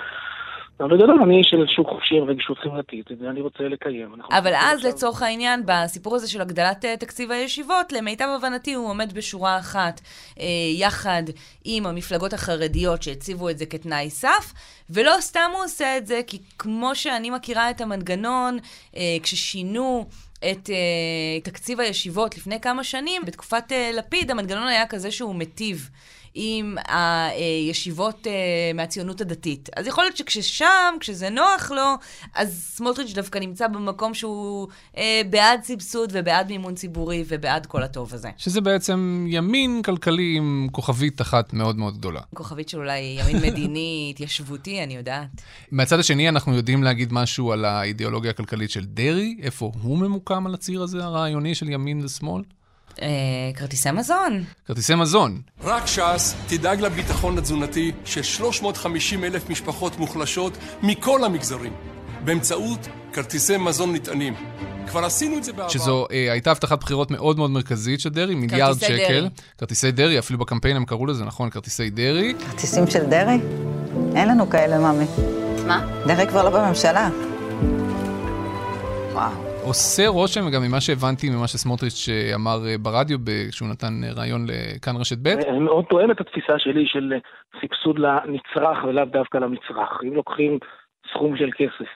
אבל 0.79 0.97
בגדול 0.97 1.21
אני 1.23 1.41
של 1.43 1.65
שוק 1.67 1.89
חופשי 1.89 2.19
ורגישות 2.19 2.57
חברתית, 2.57 3.11
את 3.11 3.17
זה 3.17 3.29
אני 3.29 3.41
רוצה 3.41 3.63
לקיים. 3.63 4.15
אבל 4.31 4.53
אז 4.55 4.77
עכשיו... 4.77 4.89
לצורך 4.89 5.21
העניין, 5.21 5.63
בסיפור 5.65 6.15
הזה 6.15 6.29
של 6.29 6.41
הגדלת 6.41 6.85
אה, 6.85 6.97
תקציב 6.97 7.31
הישיבות, 7.31 7.91
למיטב 7.91 8.27
הבנתי 8.37 8.73
הוא 8.73 8.89
עומד 8.89 9.13
בשורה 9.13 9.59
אחת, 9.59 10.01
אה, 10.39 10.45
יחד 10.75 11.23
עם 11.65 11.85
המפלגות 11.85 12.33
החרדיות 12.33 13.03
שהציבו 13.03 13.49
את 13.49 13.57
זה 13.57 13.65
כתנאי 13.65 14.09
סף, 14.09 14.53
ולא 14.89 15.11
סתם 15.19 15.49
הוא 15.53 15.63
עושה 15.63 15.97
את 15.97 16.07
זה, 16.07 16.21
כי 16.27 16.37
כמו 16.59 16.95
שאני 16.95 17.29
מכירה 17.29 17.69
את 17.69 17.81
המנגנון, 17.81 18.57
אה, 18.95 19.17
כששינו... 19.23 20.05
את 20.51 20.69
uh, 20.69 21.43
תקציב 21.43 21.79
הישיבות 21.79 22.37
לפני 22.37 22.59
כמה 22.59 22.83
שנים, 22.83 23.21
בתקופת 23.25 23.71
uh, 23.71 23.97
לפיד, 23.97 24.31
המנגנון 24.31 24.67
היה 24.67 24.87
כזה 24.87 25.11
שהוא 25.11 25.35
מיטיב 25.35 25.89
עם 26.35 26.75
הישיבות 26.87 28.27
אה, 28.27 28.33
מהציונות 28.73 29.21
הדתית. 29.21 29.69
אז 29.75 29.87
יכול 29.87 30.03
להיות 30.03 30.17
שכששם, 30.17 30.95
כשזה 30.99 31.29
נוח 31.29 31.71
לו, 31.71 31.93
אז 32.35 32.71
סמוטריץ' 32.75 33.13
דווקא 33.13 33.39
נמצא 33.39 33.67
במקום 33.67 34.13
שהוא 34.13 34.67
אה, 34.97 35.21
בעד 35.29 35.63
סבסוד 35.63 36.09
ובעד 36.13 36.47
מימון 36.47 36.75
ציבורי 36.75 37.23
ובעד 37.27 37.65
כל 37.65 37.83
הטוב 37.83 38.13
הזה. 38.13 38.29
שזה 38.37 38.61
בעצם 38.61 39.25
ימין 39.29 39.81
כלכלי 39.81 40.33
עם 40.37 40.67
כוכבית 40.71 41.21
אחת 41.21 41.53
מאוד 41.53 41.77
מאוד 41.77 41.97
גדולה. 41.97 42.21
כוכבית 42.33 42.69
של 42.69 42.77
אולי 42.77 42.99
ימין 42.99 43.37
מדיני, 43.51 44.07
התיישבותי, 44.13 44.83
אני 44.83 44.95
יודעת. 44.95 45.41
מהצד 45.71 45.99
השני, 45.99 46.29
אנחנו 46.29 46.55
יודעים 46.55 46.83
להגיד 46.83 47.13
משהו 47.13 47.51
על 47.51 47.65
האידיאולוגיה 47.65 48.31
הכלכלית 48.31 48.69
של 48.69 48.85
דרעי, 48.85 49.37
איפה 49.41 49.71
הוא 49.81 49.97
ממוקם 49.97 50.47
על 50.47 50.53
הציר 50.53 50.83
הזה 50.83 51.03
הרעיוני 51.03 51.55
של 51.55 51.69
ימין 51.69 52.05
ושמאל? 52.05 52.43
אה, 53.01 53.07
כרטיסי 53.55 53.91
מזון. 53.91 54.43
כרטיסי 54.67 54.95
מזון. 54.95 55.41
רק 55.63 55.85
ש"ס 55.85 56.35
תדאג 56.47 56.81
לביטחון 56.81 57.37
התזונתי 57.37 57.91
של 58.05 58.23
350 58.23 59.23
אלף 59.23 59.49
משפחות 59.49 59.99
מוחלשות 59.99 60.57
מכל 60.83 61.23
המגזרים, 61.23 61.73
באמצעות 62.25 62.87
כרטיסי 63.13 63.57
מזון 63.57 63.95
נטענים. 63.95 64.33
כבר 64.87 65.05
עשינו 65.05 65.37
את 65.37 65.43
זה 65.43 65.53
בעבר. 65.53 65.69
שזו 65.69 66.07
אה, 66.11 66.31
הייתה 66.31 66.51
הבטחת 66.51 66.79
בחירות 66.79 67.11
מאוד 67.11 67.37
מאוד 67.37 67.51
מרכזית 67.51 67.99
של 67.99 68.09
דרעי, 68.09 68.35
מיליארד 68.35 68.79
שקל. 68.79 69.19
דרי. 69.19 69.29
כרטיסי 69.57 69.91
דרעי, 69.91 70.19
אפילו 70.19 70.39
בקמפיין 70.39 70.75
הם 70.75 70.85
קראו 70.85 71.05
לזה, 71.05 71.25
נכון? 71.25 71.49
כרטיסי 71.49 71.89
דרעי. 71.89 72.33
כרטיסים 72.39 72.87
של 72.87 73.05
דרעי? 73.05 73.39
אין 74.15 74.27
לנו 74.27 74.49
כאלה, 74.49 74.77
ממי. 74.79 75.05
מה? 75.67 75.87
דרעי 76.07 76.27
כבר 76.27 76.43
לא 76.43 76.49
בממשלה. 76.49 77.09
וואו. 79.13 79.54
עושה 79.67 80.07
רושם, 80.07 80.41
גם 80.53 80.61
ממה 80.67 80.81
שהבנתי 80.81 81.29
ממה 81.29 81.47
שסמוטריץ' 81.47 82.09
אמר 82.35 82.57
אה, 82.67 82.77
ברדיו, 82.77 83.17
כשהוא 83.51 83.69
נתן 83.69 83.93
אה, 84.03 84.09
ראיון 84.21 84.41
לכאן 84.49 84.95
רשת 84.95 85.17
ב'. 85.23 85.27
אני 85.27 85.59
מאוד 85.59 85.85
תואם 85.89 86.11
את 86.11 86.21
התפיסה 86.21 86.53
שלי 86.57 86.85
של 86.87 87.13
סבסוד 87.61 87.99
לנצרך 87.99 88.83
ולאו 88.83 89.05
דווקא 89.05 89.37
למצרך. 89.37 89.89
אם 90.03 90.13
לוקחים 90.13 90.59
סכום 91.11 91.37
של 91.37 91.49
כסף 91.57 91.89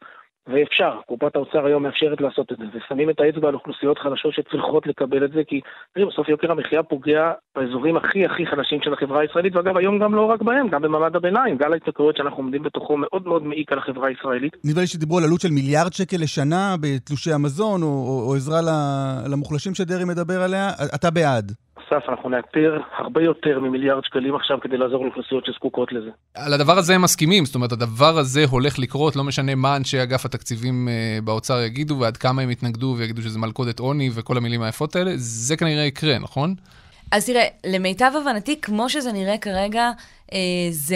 ואפשר, 0.47 0.99
קופת 1.07 1.35
האוצר 1.35 1.65
היום 1.65 1.83
מאפשרת 1.83 2.21
לעשות 2.21 2.51
את 2.51 2.57
זה, 2.57 2.63
ושמים 2.73 3.09
את 3.09 3.19
האצבע 3.19 3.47
על 3.47 3.53
אוכלוסיות 3.53 3.99
חלשות 3.99 4.33
שצריכות 4.33 4.87
לקבל 4.87 5.25
את 5.25 5.31
זה, 5.31 5.41
כי 5.47 5.61
תראי, 5.93 6.05
בסוף 6.07 6.29
יוקר 6.29 6.51
המחיה 6.51 6.83
פוגע 6.83 7.31
באזורים 7.55 7.97
הכי 7.97 8.25
הכי 8.25 8.45
חלשים 8.45 8.81
של 8.81 8.93
החברה 8.93 9.21
הישראלית, 9.21 9.55
ואגב, 9.55 9.77
היום 9.77 9.99
גם 9.99 10.15
לא 10.15 10.25
רק 10.25 10.41
בהם, 10.41 10.67
גם 10.69 10.81
במעמד 10.81 11.15
הביניים. 11.15 11.57
גל 11.57 11.73
ההתייקרויות 11.73 12.17
שאנחנו 12.17 12.37
עומדים 12.37 12.63
בתוכו 12.63 12.97
מאוד 12.97 13.27
מאוד 13.27 13.43
מעיק 13.43 13.71
על 13.71 13.77
החברה 13.77 14.07
הישראלית. 14.07 14.57
נדמה 14.63 14.81
לי 14.81 14.87
שדיברו 14.87 15.17
על 15.17 15.23
עלות 15.23 15.41
של 15.41 15.51
מיליארד 15.51 15.93
שקל 15.93 16.17
לשנה 16.17 16.75
בתלושי 16.81 17.33
המזון, 17.33 17.83
או, 17.83 17.87
או, 17.87 18.29
או 18.29 18.35
עזרה 18.35 18.59
למוחלשים 19.31 19.73
שדרעי 19.73 20.05
מדבר 20.05 20.41
עליה, 20.41 20.69
אתה 20.95 21.11
בעד. 21.11 21.51
אסף, 21.87 22.09
אנחנו 22.09 22.29
נאתר 22.29 22.81
הרבה 22.97 23.23
יותר 23.23 23.59
ממיליארד 23.59 24.03
שקלים 24.03 24.35
עכשיו 24.35 24.59
כדי 24.61 24.77
לעזור 24.77 25.05
לאוכלוסיות 25.05 25.45
שזקוקות 25.45 25.91
לזה. 25.91 26.09
על 26.35 26.53
הדבר 26.53 26.77
הזה 26.77 26.95
הם 26.95 27.01
מסכימים, 27.01 27.45
זאת 27.45 27.55
אומרת, 27.55 27.71
הדבר 27.71 28.17
הזה 28.17 28.45
הולך 28.49 28.79
לקרות, 28.79 29.15
לא 29.15 29.23
משנה 29.23 29.55
מה 29.55 29.75
אנשי 29.75 30.03
אגף 30.03 30.25
התקציבים 30.25 30.87
uh, 30.87 31.25
באוצר 31.25 31.59
יגידו 31.61 31.99
ועד 31.99 32.17
כמה 32.17 32.41
הם 32.41 32.51
יתנגדו 32.51 32.95
ויגידו 32.97 33.21
שזה 33.21 33.39
מלכודת 33.39 33.79
עוני 33.79 34.09
וכל 34.15 34.37
המילים 34.37 34.61
היפות 34.61 34.95
האלה, 34.95 35.11
זה 35.15 35.57
כנראה 35.57 35.83
יקרה, 35.83 36.19
נכון? 36.19 36.55
אז 37.11 37.25
תראה, 37.25 37.45
למיטב 37.65 38.11
הבנתי, 38.21 38.61
כמו 38.61 38.89
שזה 38.89 39.11
נראה 39.11 39.37
כרגע, 39.37 39.91
אה, 40.33 40.39
זה 40.71 40.95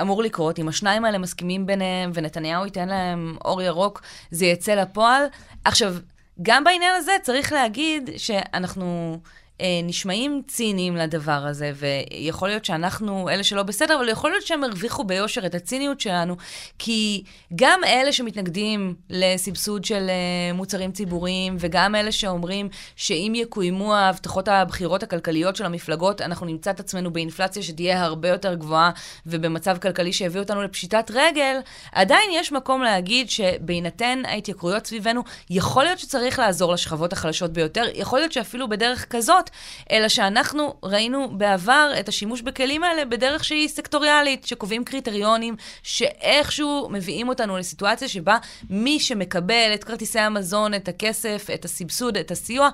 אמור 0.00 0.22
לקרות. 0.22 0.58
אם 0.58 0.68
השניים 0.68 1.04
האלה 1.04 1.18
מסכימים 1.18 1.66
ביניהם 1.66 2.10
ונתניהו 2.14 2.64
ייתן 2.64 2.88
להם 2.88 3.36
אור 3.44 3.62
ירוק, 3.62 4.02
זה 4.30 4.46
יצא 4.46 4.74
לפועל. 4.74 5.24
עכשיו, 5.64 5.94
גם 6.42 6.64
בעניין 6.64 6.92
הזה 6.96 7.12
צריך 7.22 7.52
להגיד 7.52 8.10
שאנחנו... 8.16 9.18
אה, 9.62 9.80
נשמעים 9.82 10.42
ציניים 10.46 10.96
לדבר 10.96 11.32
הזה, 11.32 11.72
ויכול 11.76 12.48
להיות 12.48 12.64
שאנחנו 12.64 13.28
אלה 13.28 13.44
שלא 13.44 13.62
בסדר, 13.62 13.96
אבל 13.98 14.08
יכול 14.08 14.30
להיות 14.30 14.46
שהם 14.46 14.64
הרוויחו 14.64 15.04
ביושר 15.04 15.46
את 15.46 15.54
הציניות 15.54 16.00
שלנו, 16.00 16.36
כי 16.78 17.24
גם 17.54 17.80
אלה 17.86 18.12
שמתנגדים 18.12 18.94
לסבסוד 19.10 19.84
של 19.84 20.06
אה, 20.08 20.52
מוצרים 20.54 20.92
ציבוריים, 20.92 21.56
וגם 21.58 21.94
אלה 21.94 22.12
שאומרים 22.12 22.68
שאם 22.96 23.32
יקוימו 23.36 23.94
ההבטחות 23.94 24.48
הבחירות 24.48 25.02
הכלכליות 25.02 25.56
של 25.56 25.64
המפלגות, 25.64 26.20
אנחנו 26.20 26.46
נמצא 26.46 26.70
את 26.70 26.80
עצמנו 26.80 27.12
באינפלציה 27.12 27.62
שתהיה 27.62 28.04
הרבה 28.04 28.28
יותר 28.28 28.54
גבוהה, 28.54 28.90
ובמצב 29.26 29.78
כלכלי 29.78 30.12
שיביא 30.12 30.40
אותנו 30.40 30.62
לפשיטת 30.62 31.10
רגל, 31.14 31.56
עדיין 31.92 32.30
יש 32.32 32.52
מקום 32.52 32.82
להגיד 32.82 33.30
שבהינתן 33.30 34.22
ההתייקרויות 34.24 34.86
סביבנו, 34.86 35.22
יכול 35.50 35.84
להיות 35.84 35.98
שצריך 35.98 36.38
לעזור 36.38 36.72
לשכבות 36.72 37.12
החלשות 37.12 37.52
ביותר, 37.52 37.84
יכול 37.94 38.18
להיות 38.18 38.32
שאפילו 38.32 38.68
בדרך 38.68 39.06
כזאת, 39.10 39.50
אלא 39.90 40.08
שאנחנו 40.08 40.74
ראינו 40.82 41.38
בעבר 41.38 41.92
את 42.00 42.08
השימוש 42.08 42.40
בכלים 42.40 42.84
האלה 42.84 43.04
בדרך 43.04 43.44
שהיא 43.44 43.68
סקטוריאלית, 43.68 44.46
שקובעים 44.46 44.84
קריטריונים 44.84 45.56
שאיכשהו 45.82 46.88
מביאים 46.90 47.28
אותנו 47.28 47.56
לסיטואציה 47.56 48.08
שבה 48.08 48.36
מי 48.70 49.00
שמקבל 49.00 49.70
את 49.74 49.84
כרטיסי 49.84 50.18
המזון, 50.18 50.74
את 50.74 50.88
הכסף, 50.88 51.46
את 51.54 51.64
הסבסוד, 51.64 52.16
את 52.16 52.30
הסיוע, 52.30 52.68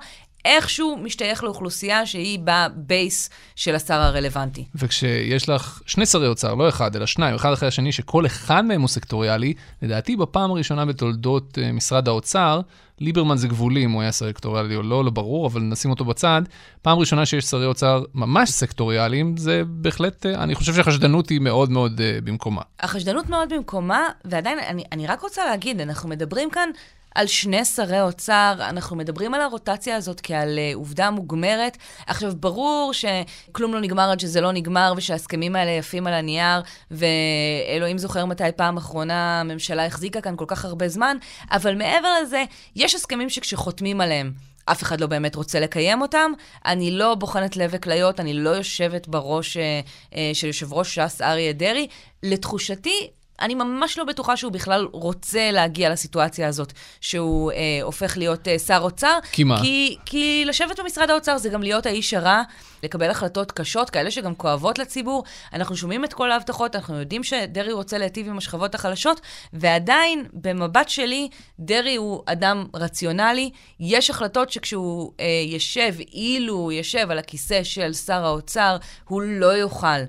איכשהו 0.45 0.97
משתייך 0.97 1.43
לאוכלוסייה 1.43 2.05
שהיא 2.05 2.39
בבייס 2.43 3.29
של 3.55 3.75
השר 3.75 3.93
הרלוונטי. 3.93 4.65
וכשיש 4.75 5.49
לך 5.49 5.81
שני 5.85 6.05
שרי 6.05 6.27
אוצר, 6.27 6.53
לא 6.55 6.69
אחד, 6.69 6.95
אלא 6.95 7.05
שניים, 7.05 7.35
אחד 7.35 7.53
אחרי 7.53 7.67
השני, 7.67 7.91
שכל 7.91 8.25
אחד 8.25 8.65
מהם 8.65 8.81
הוא 8.81 8.89
סקטוריאלי, 8.89 9.53
לדעתי 9.81 10.15
בפעם 10.15 10.51
הראשונה 10.51 10.85
בתולדות 10.85 11.57
uh, 11.57 11.71
משרד 11.73 12.07
האוצר, 12.07 12.61
ליברמן 12.99 13.37
זה 13.37 13.47
גבולי 13.47 13.85
אם 13.85 13.91
הוא 13.91 14.01
היה 14.01 14.11
סקטוריאלי 14.11 14.75
או 14.75 14.81
לא, 14.81 15.05
לא 15.05 15.11
ברור, 15.11 15.47
אבל 15.47 15.61
נשים 15.61 15.91
אותו 15.91 16.05
בצד. 16.05 16.41
פעם 16.81 16.97
ראשונה 16.97 17.25
שיש 17.25 17.45
שרי 17.45 17.65
אוצר 17.65 18.03
ממש 18.13 18.49
סקטוריאליים, 18.49 19.37
זה 19.37 19.61
בהחלט, 19.67 20.25
uh, 20.25 20.29
אני 20.29 20.55
חושב 20.55 20.73
שהחשדנות 20.73 21.29
היא 21.29 21.41
מאוד 21.41 21.71
מאוד 21.71 21.99
uh, 21.99 22.25
במקומה. 22.25 22.61
החשדנות 22.79 23.29
מאוד 23.29 23.53
במקומה, 23.53 24.07
ועדיין, 24.25 24.59
אני, 24.59 24.83
אני 24.91 25.07
רק 25.07 25.21
רוצה 25.21 25.45
להגיד, 25.45 25.81
אנחנו 25.81 26.09
מדברים 26.09 26.49
כאן 26.49 26.69
על 27.15 27.27
שני 27.27 27.65
שרי 27.65 28.01
אוצר, 28.01 28.53
אנחנו 28.59 28.95
מדברים 28.95 29.33
על 29.33 29.41
הרוטציה 29.41 29.95
הזאת 29.95 30.21
כעל 30.23 30.59
uh, 30.59 30.75
עובדה 30.75 31.09
מוגמרת. 31.09 31.77
עכשיו, 32.07 32.31
ברור 32.35 32.91
שכלום 32.93 33.73
לא 33.73 33.79
נגמר 33.79 34.11
עד 34.11 34.19
שזה 34.19 34.41
לא 34.41 34.51
נגמר, 34.51 34.93
ושההסכמים 34.97 35.55
האלה 35.55 35.71
יפים 35.71 36.07
על 36.07 36.13
הנייר, 36.13 36.61
ואלוהים 36.91 37.97
זוכר 37.97 38.25
מתי 38.25 38.43
פעם 38.55 38.77
אחרונה 38.77 39.39
הממשלה 39.39 39.85
החזיקה 39.85 40.21
כאן 40.21 40.35
כל 40.35 40.45
כך 40.47 40.65
הרבה 40.65 40.87
זמן, 40.87 41.17
אבל 41.51 41.75
מעבר 41.75 42.07
לזה, 42.21 42.43
יש 42.75 42.95
הסכמים 42.95 43.29
שכשחותמים 43.29 44.01
עליהם, 44.01 44.31
אף 44.71 44.83
אחד 44.83 45.01
לא 45.01 45.07
באמת 45.07 45.35
רוצה 45.35 45.59
לקיים 45.59 46.01
אותם. 46.01 46.31
אני 46.65 46.91
לא 46.91 47.15
בוחנת 47.15 47.57
לב 47.57 47.69
וכליות, 47.73 48.19
אני 48.19 48.33
לא 48.33 48.49
יושבת 48.49 49.07
בראש 49.07 49.57
אה, 49.57 49.79
אה, 50.15 50.31
של 50.33 50.47
יושב 50.47 50.73
ראש 50.73 50.99
ש"ס 50.99 51.21
אריה 51.21 51.53
דרעי. 51.53 51.87
לתחושתי, 52.23 53.07
אני 53.41 53.55
ממש 53.55 53.97
לא 53.97 54.03
בטוחה 54.03 54.37
שהוא 54.37 54.51
בכלל 54.51 54.87
רוצה 54.91 55.51
להגיע 55.51 55.89
לסיטואציה 55.89 56.47
הזאת, 56.47 56.73
שהוא 57.01 57.51
אה, 57.51 57.57
הופך 57.83 58.17
להיות 58.17 58.47
אה, 58.47 58.59
שר 58.59 58.79
אוצר. 58.81 59.19
כי 59.31 59.43
מה? 59.43 59.61
כי, 59.61 59.97
כי 60.05 60.43
לשבת 60.45 60.79
במשרד 60.79 61.09
האוצר 61.09 61.37
זה 61.37 61.49
גם 61.49 61.63
להיות 61.63 61.85
האיש 61.85 62.13
הרע, 62.13 62.41
לקבל 62.83 63.09
החלטות 63.09 63.51
קשות, 63.51 63.89
כאלה 63.89 64.11
שגם 64.11 64.35
כואבות 64.35 64.79
לציבור. 64.79 65.23
אנחנו 65.53 65.75
שומעים 65.75 66.05
את 66.05 66.13
כל 66.13 66.31
ההבטחות, 66.31 66.75
אנחנו 66.75 66.99
יודעים 66.99 67.23
שדרעי 67.23 67.73
רוצה 67.73 67.97
להיטיב 67.97 68.27
עם 68.27 68.37
השכבות 68.37 68.75
החלשות, 68.75 69.21
ועדיין, 69.53 70.25
במבט 70.33 70.89
שלי, 70.89 71.29
דרעי 71.59 71.95
הוא 71.95 72.23
אדם 72.25 72.65
רציונלי. 72.73 73.49
יש 73.79 74.09
החלטות 74.09 74.51
שכשהוא 74.51 75.11
אה, 75.19 75.25
ישב, 75.45 75.95
אילו 76.13 76.53
הוא 76.53 76.71
ישב 76.71 77.11
על 77.11 77.19
הכיסא 77.19 77.63
של 77.63 77.93
שר 77.93 78.25
האוצר, 78.25 78.77
הוא 79.07 79.21
לא 79.21 79.45
יוכל. 79.45 79.99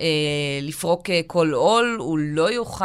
אה, 0.00 0.06
לפרוק 0.62 1.10
אה, 1.10 1.20
כל 1.26 1.50
עול, 1.52 1.96
הוא 2.00 2.18
לא 2.18 2.50
יוכל 2.52 2.84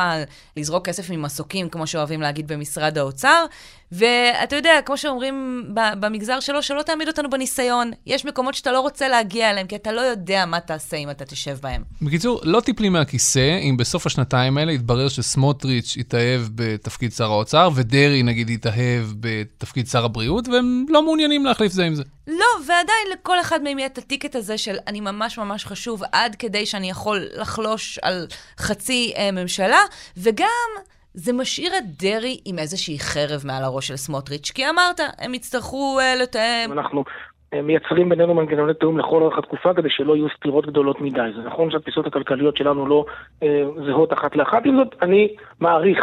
לזרוק 0.57 0.85
כסף 0.85 1.09
ממסוקים, 1.09 1.69
כמו 1.69 1.87
שאוהבים 1.87 2.21
להגיד 2.21 2.47
במשרד 2.47 2.97
האוצר. 2.97 3.45
ואתה 3.93 4.55
יודע, 4.55 4.71
כמו 4.85 4.97
שאומרים 4.97 5.63
במגזר 5.73 6.39
שלו, 6.39 6.61
שלא 6.61 6.81
תעמיד 6.81 7.07
אותנו 7.07 7.29
בניסיון. 7.29 7.91
יש 8.05 8.25
מקומות 8.25 8.55
שאתה 8.55 8.71
לא 8.71 8.79
רוצה 8.79 9.07
להגיע 9.07 9.49
אליהם, 9.49 9.67
כי 9.67 9.75
אתה 9.75 9.91
לא 9.91 10.01
יודע 10.01 10.45
מה 10.45 10.59
תעשה 10.59 10.97
אם 10.97 11.09
אתה 11.09 11.25
תשב 11.25 11.57
בהם. 11.61 11.83
בקיצור, 12.01 12.41
לא 12.43 12.61
תיפלי 12.61 12.89
מהכיסא 12.89 13.59
אם 13.61 13.77
בסוף 13.77 14.05
השנתיים 14.05 14.57
האלה 14.57 14.71
יתברר 14.71 15.07
שסמוטריץ' 15.07 15.97
יתאהב 15.97 16.41
בתפקיד 16.55 17.11
שר 17.11 17.31
האוצר, 17.31 17.69
ודרעי 17.75 18.23
נגיד 18.23 18.49
יתאהב 18.49 19.05
בתפקיד 19.19 19.87
שר 19.87 20.05
הבריאות, 20.05 20.47
והם 20.47 20.85
לא 20.89 21.03
מעוניינים 21.03 21.45
להחליף 21.45 21.71
זה 21.71 21.83
עם 21.83 21.95
זה. 21.95 22.03
לא, 22.27 22.45
ועדיין 22.67 23.07
לכל 23.13 23.39
אחד 23.41 23.63
מהם 23.63 23.79
יהיה 23.79 23.87
את 23.87 23.97
הטיקט 23.97 24.35
הזה 24.35 24.57
של 24.57 24.75
אני 24.87 25.01
ממש 25.01 25.37
ממש 25.37 25.65
חשוב, 25.65 26.03
עד 26.11 26.35
כדי 26.35 26.65
שאני 26.65 26.89
יכול 26.89 27.27
לחלוש 27.33 27.99
על 28.01 28.27
חצי 28.57 29.13
אה, 29.17 29.31
ממשלה, 29.31 29.79
וגם... 30.17 30.47
זה 31.13 31.33
משאיר 31.33 31.71
את 31.77 31.83
דרעי 32.01 32.37
עם 32.45 32.59
איזושהי 32.59 32.99
חרב 32.99 33.41
מעל 33.45 33.63
הראש 33.63 33.87
של 33.87 33.95
סמוטריץ', 33.95 34.51
כי 34.51 34.69
אמרת, 34.69 34.99
הם 35.19 35.33
יצטרכו 35.33 35.99
uh, 35.99 36.21
לתאם. 36.21 36.71
אנחנו 36.71 37.03
מייצרים 37.61 38.09
בינינו 38.09 38.33
מנגנוני 38.33 38.73
תיאום 38.73 38.99
לכל 38.99 39.21
אורך 39.21 39.37
התקופה 39.37 39.73
כדי 39.73 39.89
שלא 39.89 40.15
יהיו 40.15 40.27
סתירות 40.37 40.65
גדולות 40.65 41.01
מדי. 41.01 41.29
זה 41.35 41.41
נכון 41.41 41.71
שהתפיסות 41.71 42.07
הכלכליות 42.07 42.57
שלנו 42.57 42.87
לא 42.87 43.05
אה, 43.43 43.63
זהות 43.85 44.13
אחת 44.13 44.35
לאחת, 44.35 44.65
עם 44.65 44.75
זאת 44.75 44.95
אני 45.01 45.35
מעריך 45.59 45.99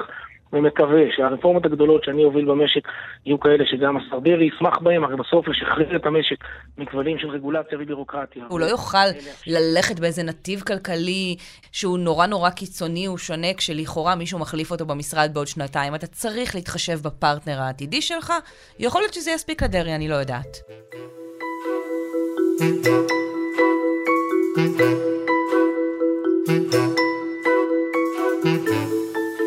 ומקווה 0.52 1.00
שהרפורמות 1.16 1.66
הגדולות 1.66 2.04
שאני 2.04 2.25
אוביל 2.25 2.45
במשק 2.45 2.88
יהיו 3.26 3.40
כאלה 3.40 3.64
שגם 3.66 3.97
השר 3.97 4.19
דרעי 4.19 4.47
ישמח 4.47 4.78
בהם, 4.78 5.04
הרי 5.04 5.16
בסוף 5.16 5.49
לשחרר 5.49 5.97
את 5.97 6.07
המשק 6.07 6.45
מכבלים 6.78 7.19
של 7.19 7.28
רגולציה 7.28 7.78
ובירוקרטיה. 7.80 8.45
הוא 8.49 8.61
לא 8.61 8.66
יוכל 8.66 9.07
ללכת 9.47 10.00
באיזה 10.00 10.23
נתיב 10.23 10.61
כלכלי 10.61 11.37
שהוא 11.73 11.99
נורא 11.99 12.26
נורא 12.26 12.50
קיצוני, 12.50 13.07
הוא 13.07 13.19
שונה, 13.19 13.54
כשלכאורה 13.54 14.14
מישהו 14.14 14.38
מחליף 14.38 14.71
אותו 14.71 14.87
במשרד 14.87 15.30
בעוד 15.35 15.47
שנתיים. 15.47 15.95
אתה 15.95 16.07
צריך 16.07 16.54
להתחשב 16.54 16.99
בפרטנר 17.02 17.61
העתידי 17.61 18.02
שלך. 18.02 18.33
יכול 18.78 19.00
להיות 19.00 19.14
שזה 19.14 19.30
יספיק 19.30 19.62
לדרעי, 19.62 19.95
אני 19.95 20.09
לא 20.09 20.14
יודעת. 20.14 20.57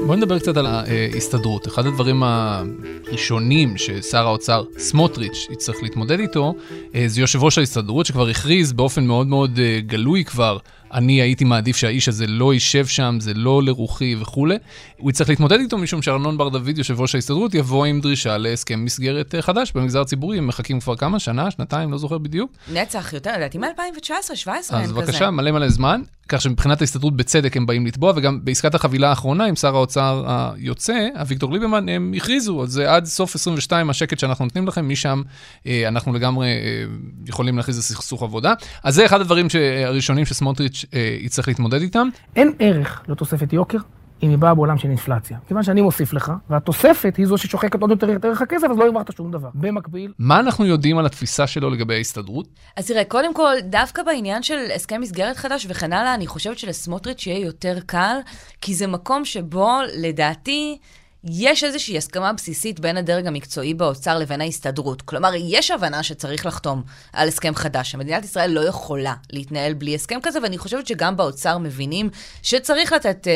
בוא 0.08 0.16
נדבר 0.16 0.40
קצת 0.40 0.58
על 0.58 0.66
ההסתדרות. 0.66 1.68
אחד 1.68 1.86
הדברים 1.86 2.24
הראשונים 2.24 3.78
ששר 3.78 4.28
האוצר 4.28 4.64
סמוטריץ' 4.78 5.48
יצטרך 5.52 5.84
להתמודד 5.84 6.20
איתו, 6.20 6.56
אה, 6.96 7.04
זה 7.08 7.22
יושב 7.22 7.44
ראש 7.44 7.58
ההסתדרות 7.58 8.06
שכבר 8.06 8.28
הכריז 8.28 8.74
באופן 8.74 9.06
מאוד 9.06 9.28
מאוד 9.28 9.60
אה, 9.60 9.80
גלוי 9.86 10.24
כבר 10.24 10.58
אני 10.94 11.22
הייתי 11.22 11.44
מעדיף 11.44 11.78
שהאיש 11.78 12.08
הזה 12.08 12.28
לא 12.28 12.54
יישב 12.54 12.86
שם, 12.86 13.18
זה 13.20 13.34
לא 13.34 13.64
לרוחי 13.64 14.16
וכולי. 14.20 14.58
הוא 14.98 15.10
יצטרך 15.10 15.30
להתמודד 15.30 15.60
איתו 15.60 15.78
משום 15.78 16.02
שארנון 16.02 16.38
בר 16.38 16.50
דוד, 16.50 16.78
יושב 16.78 17.02
ראש 17.02 17.16
ההסתדרות, 17.16 17.54
יבוא 17.54 17.86
עם 17.86 18.02
דרישה 18.02 18.38
להסכם 18.38 18.86
מסגרת 18.86 19.36
אה, 19.36 19.42
חדש 19.42 19.72
במגזר 19.72 20.02
הציבורי. 20.02 20.38
הם 20.38 20.48
מחכים 20.48 20.80
כבר 20.80 20.96
כמה? 20.96 21.20
שנה? 21.20 21.52
שנתיים? 21.52 21.92
לא 21.92 21.98
זוכר 21.98 22.18
בדיוק. 22.18 22.52
נצח 22.74 23.14
יותר, 23.14 23.32
לדעתי 23.36 23.58
מ-2019-2017 23.58 24.48
אין 24.48 24.62
כזה. 24.62 24.78
אז 24.78 24.92
בבקשה, 24.92 25.32
מלא 25.32 25.52
מלא 25.52 25.70
זמן. 25.70 26.02
כך 26.30 26.42
שמבחינת 26.42 26.82
ההסתדרות 26.82 27.18
בצדק 27.18 27.58
הם 27.58 27.66
באים 27.66 27.86
לתבוע, 27.86 28.14
וגם 28.16 28.46
בעסקת 28.46 28.76
החבילה 28.76 29.10
האחרונה 29.10 29.46
עם 29.46 29.56
שר 29.56 29.76
האוצר 29.76 30.24
היוצא, 30.28 31.08
אביגדור 31.22 31.54
ליברמן, 31.54 31.90
הם 31.90 32.14
הכריזו, 32.18 32.64
אז 32.64 32.70
זה 32.70 32.94
עד 32.94 33.06
סוף 33.06 33.36
22 33.36 33.90
השקט 33.90 34.20
שאנחנו 34.20 34.46
נותנים 34.46 34.68
לכם, 34.68 34.90
משם 34.90 35.22
אה, 35.68 35.88
אנחנו 35.88 36.14
לגמרי 36.14 36.48
אה, 36.48 36.84
יכולים 37.28 37.58
להכריז 37.58 37.78
לסכסוך 37.78 38.24
עבודה. 38.24 38.54
אז 38.84 38.96
זה 38.96 39.06
אחד 39.06 39.22
הדברים 39.22 39.48
הראשונים 39.86 40.26
שסמוטריץ' 40.26 40.83
יצטרך 41.22 41.48
להתמודד 41.48 41.82
איתם. 41.82 42.08
אין 42.36 42.54
ערך 42.60 43.02
לתוספת 43.08 43.54
יוקר 43.54 43.78
אם 44.24 44.30
היא 44.30 44.38
באה 44.38 44.54
בעולם 44.54 44.78
של 44.78 44.90
אינפלציה. 44.90 45.38
כיוון 45.48 45.64
שאני 45.64 45.82
מוסיף 45.82 46.14
לך, 46.14 46.32
והתוספת 46.50 47.16
היא 47.18 47.26
זו 47.26 47.38
ששוחקת 47.38 47.82
עוד 47.82 47.90
יותר 47.92 48.16
את 48.16 48.26
ערך 48.26 48.42
הכסף, 48.42 48.68
אז 48.72 48.78
לא 48.78 48.86
הרווחת 48.86 49.16
שום 49.16 49.32
דבר. 49.32 49.50
במקביל... 49.54 50.12
מה 50.20 50.40
אנחנו 50.40 50.66
יודעים 50.66 50.98
על 50.98 51.06
התפיסה 51.06 51.48
שלו 51.48 51.70
לגבי 51.70 51.94
ההסתדרות? 51.94 52.48
אז 52.78 52.88
תראה, 52.88 53.06
קודם 53.06 53.34
כל, 53.34 53.54
דווקא 53.64 54.04
בעניין 54.04 54.44
של 54.44 54.58
הסכם 54.76 55.02
מסגרת 55.02 55.38
חדש 55.38 55.66
וכן 55.70 55.94
הלאה, 55.94 56.14
אני 56.14 56.28
חושבת 56.28 56.60
שלסמוטריץ' 56.60 57.28
יהיה 57.28 57.46
יותר 57.46 57.78
קל, 57.86 58.16
כי 58.62 58.74
זה 58.74 58.88
מקום 58.88 59.26
שבו, 59.26 59.72
לדעתי, 59.98 60.78
יש 61.30 61.64
איזושהי 61.64 61.98
הסכמה 61.98 62.34
בסיסית 62.34 62.80
בין 62.80 62.98
הדרג 62.98 63.28
המקצועי 63.28 63.74
באוצר 63.74 64.20
לבין 64.20 64.42
ההסתדרות. 64.42 65.02
כלומר, 65.02 65.32
יש 65.36 65.72
הבנה 65.72 66.04
שצריך 66.04 66.46
לחתום 66.46 66.84
על 67.14 67.28
הסכם 67.28 67.56
חדש, 67.56 67.92
שמדינת 67.92 68.26
ישראל 68.26 68.52
לא 68.52 68.62
יכולה 68.62 69.14
להתנהל 69.32 69.74
בלי 69.74 69.96
הסכם 69.96 70.20
כזה, 70.24 70.40
ואני 70.44 70.58
חושבת 70.58 70.88
שגם 70.88 71.18
באוצר 71.18 71.58
מבינים 71.58 72.10
שצריך 72.44 72.94
לתת 72.94 73.28
אה, 73.28 73.34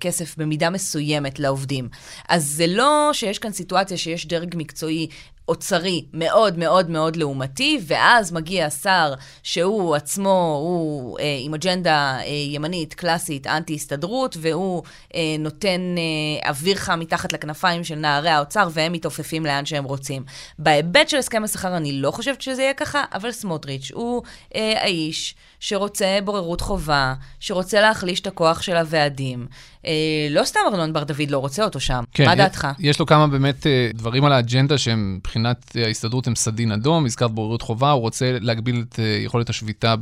כסף 0.00 0.38
במידה 0.38 0.70
מסוימת 0.70 1.38
לעובדים. 1.38 1.88
אז 2.28 2.44
זה 2.44 2.66
לא 2.66 3.10
שיש 3.12 3.38
כאן 3.38 3.52
סיטואציה 3.52 3.96
שיש 3.96 4.26
דרג 4.26 4.54
מקצועי 4.56 5.08
אוצרי 5.48 6.04
מאוד 6.12 6.58
מאוד 6.58 6.90
מאוד 6.90 7.16
לעומתי, 7.16 7.80
ואז 7.86 8.32
מגיע 8.32 8.70
שר 8.70 9.14
שהוא 9.42 9.94
עצמו, 9.94 10.58
הוא 10.62 11.18
אה, 11.18 11.24
עם 11.40 11.54
אג'נדה 11.54 12.18
אה, 12.20 12.26
ימנית, 12.26 12.94
קלאסית, 12.94 13.46
אנטי-הסתדרות, 13.46 14.36
והוא 14.40 14.82
אה, 15.14 15.20
נותן 15.38 15.80
אה, 15.98 16.48
אוויר 16.48 16.76
חם 16.76 17.00
מתחת 17.00 17.32
לכנפיים 17.32 17.84
של 17.84 17.94
נערי 17.94 18.30
האוצר, 18.30 18.68
והם 18.72 18.92
מתעופפים 18.92 19.46
לאן 19.46 19.66
שהם 19.66 19.84
רוצים. 19.84 20.24
בהיבט 20.58 21.08
של 21.08 21.16
הסכם 21.16 21.44
השכר 21.44 21.76
אני 21.76 21.92
לא 21.92 22.10
חושבת 22.10 22.42
שזה 22.42 22.62
יהיה 22.62 22.74
ככה, 22.74 23.04
אבל 23.14 23.32
סמוטריץ' 23.32 23.90
הוא 23.94 24.22
אה, 24.54 24.82
האיש 24.82 25.34
שרוצה 25.60 26.18
בוררות 26.24 26.60
חובה, 26.60 27.14
שרוצה 27.40 27.80
להחליש 27.80 28.20
את 28.20 28.26
הכוח 28.26 28.62
של 28.62 28.76
הוועדים. 28.76 29.46
אה, 29.86 29.92
לא 30.30 30.44
סתם 30.44 30.60
ארנון 30.72 30.92
בר 30.92 31.04
דוד 31.04 31.30
לא 31.30 31.38
רוצה 31.38 31.64
אותו 31.64 31.80
שם. 31.80 32.04
כן, 32.14 32.24
מה 32.24 32.34
דעתך? 32.34 32.68
יש 32.78 33.00
לו 33.00 33.06
כמה 33.06 33.26
באמת 33.26 33.66
אה, 33.66 33.90
דברים 33.94 34.24
על 34.24 34.32
האג'נדה 34.32 34.78
שהם 34.78 35.20
מבחינת 35.38 35.76
אה, 35.76 35.86
ההסתדרות 35.86 36.26
הם 36.26 36.34
סדין 36.34 36.72
אדום, 36.72 37.04
הזכרת 37.06 37.30
בוררות 37.30 37.62
חובה, 37.62 37.90
הוא 37.90 38.00
רוצה 38.00 38.36
להגביל 38.40 38.84
את 38.88 39.00
אה, 39.00 39.04
יכולת 39.04 39.50
השביתה 39.50 39.94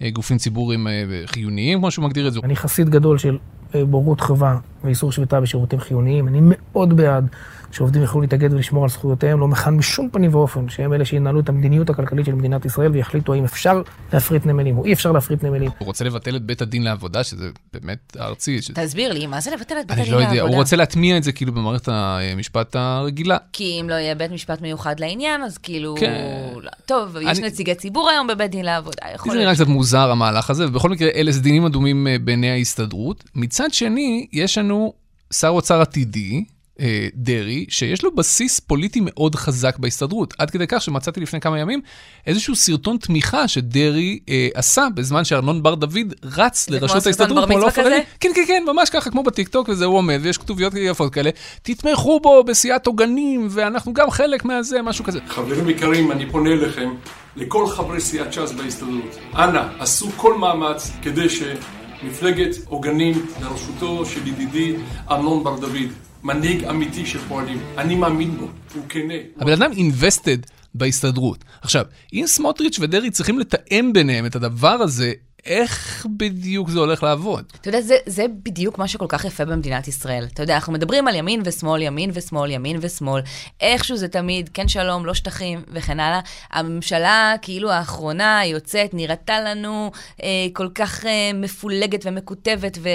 בגופים 0.00 0.38
ציבוריים 0.38 0.86
אה, 0.88 0.92
חיוניים, 1.26 1.78
כמו 1.78 1.90
שהוא 1.90 2.04
מגדיר 2.04 2.28
את 2.28 2.32
זה. 2.32 2.40
אני 2.44 2.56
חסיד 2.56 2.88
גדול 2.90 3.18
של 3.18 3.38
אה, 3.74 3.84
בורות 3.84 4.20
חובה 4.20 4.56
ואיסור 4.84 5.12
שביתה 5.12 5.40
בשירותים 5.40 5.80
חיוניים. 5.80 6.28
אני 6.28 6.38
מאוד 6.42 6.96
בעד 6.96 7.26
שעובדים 7.72 8.02
יוכלו 8.02 8.20
להתאגד 8.20 8.52
ולשמור 8.52 8.82
על 8.84 8.90
זכויותיהם, 8.90 9.40
לא 9.40 9.48
מכאן 9.48 9.76
בשום 9.78 10.08
פנים 10.12 10.34
ואופן 10.34 10.68
שהם 10.68 10.92
אלה 10.92 11.04
שינהלו 11.04 11.40
את 11.40 11.48
המדיניות 11.48 11.90
הכלכלית 11.90 12.26
של 12.26 12.34
מדינת 12.34 12.64
ישראל 12.64 12.90
ויחליטו 12.92 13.34
האם 13.34 13.44
אפשר 13.44 13.82
להפריט 14.12 14.46
נמלים 14.46 14.78
או 14.78 14.84
אי 14.84 14.92
אפשר 14.92 15.12
להפריט 15.12 15.42
נמלים. 15.44 15.70
הוא 15.78 15.86
רוצה 15.86 16.04
לבטל 16.04 16.36
את 16.36 16.42
בית 16.42 16.62
הדין 16.62 16.82
לעבודה, 16.82 17.24
שזה 17.24 17.48
באמת 17.72 18.16
ארצי. 18.20 18.62
ש... 18.62 18.70
תסביר 18.70 19.12
לי, 19.12 19.26
מה 19.26 19.40
זה 19.40 19.50
לבטל 19.50 19.74
את 19.80 19.86
בית 19.86 19.90
אני 19.90 20.00
הדין 20.02 20.12
לא 20.14 20.20
לעבודה? 20.20 20.38
יודע, 20.38 20.48
הוא 20.48 20.56
רוצה 20.56 20.76
להטמיע 20.76 21.16
את 21.16 21.22
זה 21.22 21.32
כאילו 21.32 21.52
במערכת 21.52 21.88
המשפט 21.92 22.76
הרגילה. 22.76 23.36
כי 23.52 23.78
אם 23.80 23.88
לא 23.90 23.94
יהיה 23.94 24.14
בית 24.14 24.30
משפט 24.32 24.60
מיוחד 24.60 25.00
לעניין, 25.00 25.42
אז 25.42 25.58
כאילו... 25.58 25.94
כן. 26.00 26.22
לא. 26.62 26.70
טוב, 26.86 27.16
יש 27.22 27.38
אני- 27.38 27.46
נציגי 27.46 27.74
ציבור 27.74 28.10
היום 28.10 28.26
בבית 28.26 28.50
דין 28.50 28.64
לעבודה, 28.64 29.02
יכול 29.14 29.32
זה 29.32 29.38
נראה 29.38 29.46
להיות. 29.46 29.58
מוזר 29.88 30.10
המהלך 30.10 30.50
הזה, 30.50 30.66
ובכל 30.66 30.88
מקרה, 30.88 31.10
אלה 31.14 31.32
סדינים 31.32 31.64
אדומים 31.64 32.06
אה, 32.06 32.16
בעיני 32.18 32.50
ההסתדרות. 32.50 33.24
מצד 33.34 33.72
שני, 33.72 34.26
יש 34.32 34.58
לנו 34.58 34.92
שר 35.32 35.48
אוצר 35.48 35.80
עתידי, 35.80 36.44
אה, 36.80 37.08
דרעי, 37.14 37.66
שיש 37.68 38.02
לו 38.02 38.14
בסיס 38.14 38.60
פוליטי 38.60 39.00
מאוד 39.02 39.34
חזק 39.34 39.78
בהסתדרות. 39.78 40.34
עד 40.38 40.50
כדי 40.50 40.66
כך 40.68 40.82
שמצאתי 40.82 41.20
לפני 41.20 41.40
כמה 41.40 41.58
ימים 41.58 41.80
איזשהו 42.26 42.56
סרטון 42.56 42.96
תמיכה 42.96 43.48
שדרעי 43.48 44.18
אה, 44.28 44.48
עשה 44.54 44.86
בזמן 44.94 45.24
שארנון 45.24 45.62
בר 45.62 45.74
דוד 45.74 46.14
רץ 46.24 46.70
לראשות 46.70 46.96
הסרטון 46.96 47.38
ההסתדרות. 47.38 47.48
בר 47.48 47.60
כמו 47.60 47.70
כזה? 47.70 47.94
עיני. 47.94 48.04
כן, 48.20 48.30
כן, 48.34 48.44
כן, 48.46 48.62
ממש 48.66 48.90
ככה, 48.90 49.10
כמו 49.10 49.22
בטיקטוק, 49.22 49.68
וזה 49.68 49.84
הוא 49.84 49.96
עומד, 49.96 50.18
ויש 50.22 50.38
כתוביות 50.38 50.72
יפות 50.76 51.12
כאלה. 51.12 51.30
תתמכו 51.62 52.20
בו 52.20 52.44
בסיעת 52.44 52.86
עוגנים, 52.86 53.48
ואנחנו 53.50 53.92
גם 53.92 54.10
חלק 54.10 54.44
מהזה, 54.44 54.82
משהו 54.82 55.04
כזה. 55.04 55.20
חברים 55.28 55.68
יקרים, 55.68 56.12
אני 56.12 56.30
פונה 56.30 56.50
אליכם, 56.50 56.90
לכל 57.36 57.66
חברי 57.66 58.00
סיעת 58.00 58.32
ש"ס 58.32 58.52
בהסתדרות. 58.52 59.18
אנא, 59.34 59.62
עשו 59.78 60.10
כל 60.16 60.38
מאמץ 60.38 60.90
כדי 61.02 61.26
שמפלגת 61.28 62.56
עוגנים 62.66 63.26
בראשותו 63.40 64.06
של 64.06 64.26
ידידי 64.26 64.76
אמנון 65.12 65.44
בר 65.44 65.58
דוד, 65.58 65.88
מנהיג 66.22 66.64
אמיתי 66.64 67.06
של 67.06 67.18
פועלים, 67.18 67.60
אני 67.78 67.94
מאמין 67.94 68.36
בו, 68.36 68.48
הוא 68.74 68.82
כנה. 68.88 69.14
הבן 69.36 69.52
אדם 69.52 69.70
invested 69.72 70.50
בהסתדרות. 70.74 71.44
עכשיו, 71.60 71.84
אם 72.12 72.24
סמוטריץ' 72.26 72.78
ודרעי 72.80 73.10
צריכים 73.10 73.38
לתאם 73.38 73.90
ביניהם 73.92 74.26
את 74.26 74.36
הדבר 74.36 74.68
הזה, 74.68 75.12
איך 75.48 76.06
בדיוק 76.16 76.70
זה 76.70 76.78
הולך 76.78 77.02
לעבוד? 77.02 77.44
אתה 77.60 77.68
יודע, 77.68 77.80
זה, 77.80 77.96
זה 78.06 78.26
בדיוק 78.42 78.78
מה 78.78 78.88
שכל 78.88 79.06
כך 79.08 79.24
יפה 79.24 79.44
במדינת 79.44 79.88
ישראל. 79.88 80.26
אתה 80.34 80.42
יודע, 80.42 80.54
אנחנו 80.54 80.72
מדברים 80.72 81.08
על 81.08 81.14
ימין 81.14 81.42
ושמאל, 81.44 81.82
ימין 81.82 82.10
ושמאל, 82.14 82.50
ימין 82.50 82.78
ושמאל. 82.80 83.22
איכשהו 83.60 83.96
זה 83.96 84.08
תמיד, 84.08 84.50
כן 84.54 84.68
שלום, 84.68 85.06
לא 85.06 85.14
שטחים 85.14 85.62
וכן 85.72 86.00
הלאה. 86.00 86.20
הממשלה, 86.50 87.34
כאילו 87.42 87.70
האחרונה, 87.70 88.40
יוצאת, 88.44 88.94
נראתה 88.94 89.40
לנו 89.40 89.90
אה, 90.22 90.28
כל 90.52 90.68
כך 90.74 91.06
אה, 91.06 91.30
מפולגת 91.34 92.00
ומקוטבת, 92.06 92.78
ו... 92.82 92.88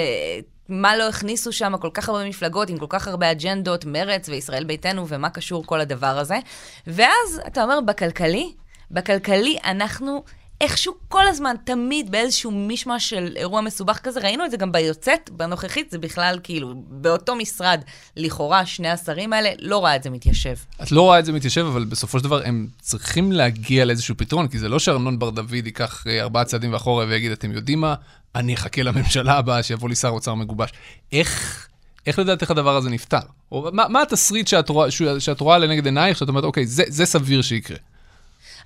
מה 0.68 0.96
לא 0.96 1.08
הכניסו 1.08 1.52
שם 1.52 1.76
כל 1.80 1.90
כך 1.94 2.08
הרבה 2.08 2.28
מפלגות 2.28 2.68
עם 2.68 2.78
כל 2.78 2.86
כך 2.88 3.08
הרבה 3.08 3.30
אג'נדות, 3.30 3.84
מרץ 3.84 4.28
וישראל 4.28 4.64
ביתנו, 4.64 5.08
ומה 5.08 5.30
קשור 5.30 5.66
כל 5.66 5.80
הדבר 5.80 6.18
הזה. 6.18 6.38
ואז, 6.86 7.40
אתה 7.46 7.62
אומר, 7.62 7.80
בכלכלי, 7.80 8.52
בכלכלי 8.90 9.58
אנחנו 9.64 10.24
איכשהו 10.64 10.94
כל 11.08 11.26
הזמן, 11.26 11.54
תמיד 11.64 12.10
באיזשהו 12.10 12.50
מישמש 12.50 13.10
של 13.10 13.32
אירוע 13.36 13.60
מסובך 13.60 13.98
כזה, 13.98 14.20
ראינו 14.20 14.44
את 14.44 14.50
זה 14.50 14.56
גם 14.56 14.72
ביוצאת, 14.72 15.30
בנוכחית, 15.30 15.90
זה 15.90 15.98
בכלל 15.98 16.38
כאילו, 16.42 16.74
באותו 16.88 17.34
משרד, 17.34 17.80
לכאורה, 18.16 18.66
שני 18.66 18.88
השרים 18.88 19.32
האלה, 19.32 19.50
לא 19.58 19.78
רואה 19.78 19.96
את 19.96 20.02
זה 20.02 20.10
מתיישב. 20.10 20.54
את 20.82 20.92
לא 20.92 21.02
רואה 21.02 21.18
את 21.18 21.24
זה 21.24 21.32
מתיישב, 21.32 21.66
אבל 21.66 21.84
בסופו 21.84 22.18
של 22.18 22.24
דבר 22.24 22.42
הם 22.44 22.66
צריכים 22.80 23.32
להגיע 23.32 23.84
לאיזשהו 23.84 24.14
פתרון, 24.16 24.48
כי 24.48 24.58
זה 24.58 24.68
לא 24.68 24.78
שארנון 24.78 25.18
בר 25.18 25.30
דוד 25.30 25.52
ייקח 25.52 26.04
אה, 26.06 26.22
ארבעה 26.22 26.44
צעדים 26.44 26.72
ואחורה 26.72 27.04
ויגיד, 27.08 27.32
אתם 27.32 27.52
יודעים 27.52 27.80
מה, 27.80 27.94
אני 28.34 28.54
אחכה 28.54 28.82
לממשלה 28.82 29.38
הבאה 29.38 29.62
שיבוא 29.62 29.88
לי 29.88 29.94
שר 29.94 30.08
אוצר 30.08 30.34
מגובש. 30.34 30.70
איך... 31.12 31.68
איך 32.06 32.18
לדעתך 32.18 32.50
הדבר 32.50 32.76
הזה 32.76 32.90
נפתר? 32.90 33.18
או 33.52 33.68
מה, 33.72 33.88
מה 33.88 34.02
התסריט 34.02 34.48
שאת 34.48 34.68
רואה, 34.68 34.90
שאת 35.18 35.40
רואה 35.40 35.58
לנגד 35.58 35.84
עינייך, 35.84 36.18
שאת 36.18 36.28
אומרת, 36.28 36.44
אוקיי, 36.44 36.66
זה, 36.66 36.84
זה 36.88 37.06
סביר 37.06 37.42
שיקרה. 37.42 37.76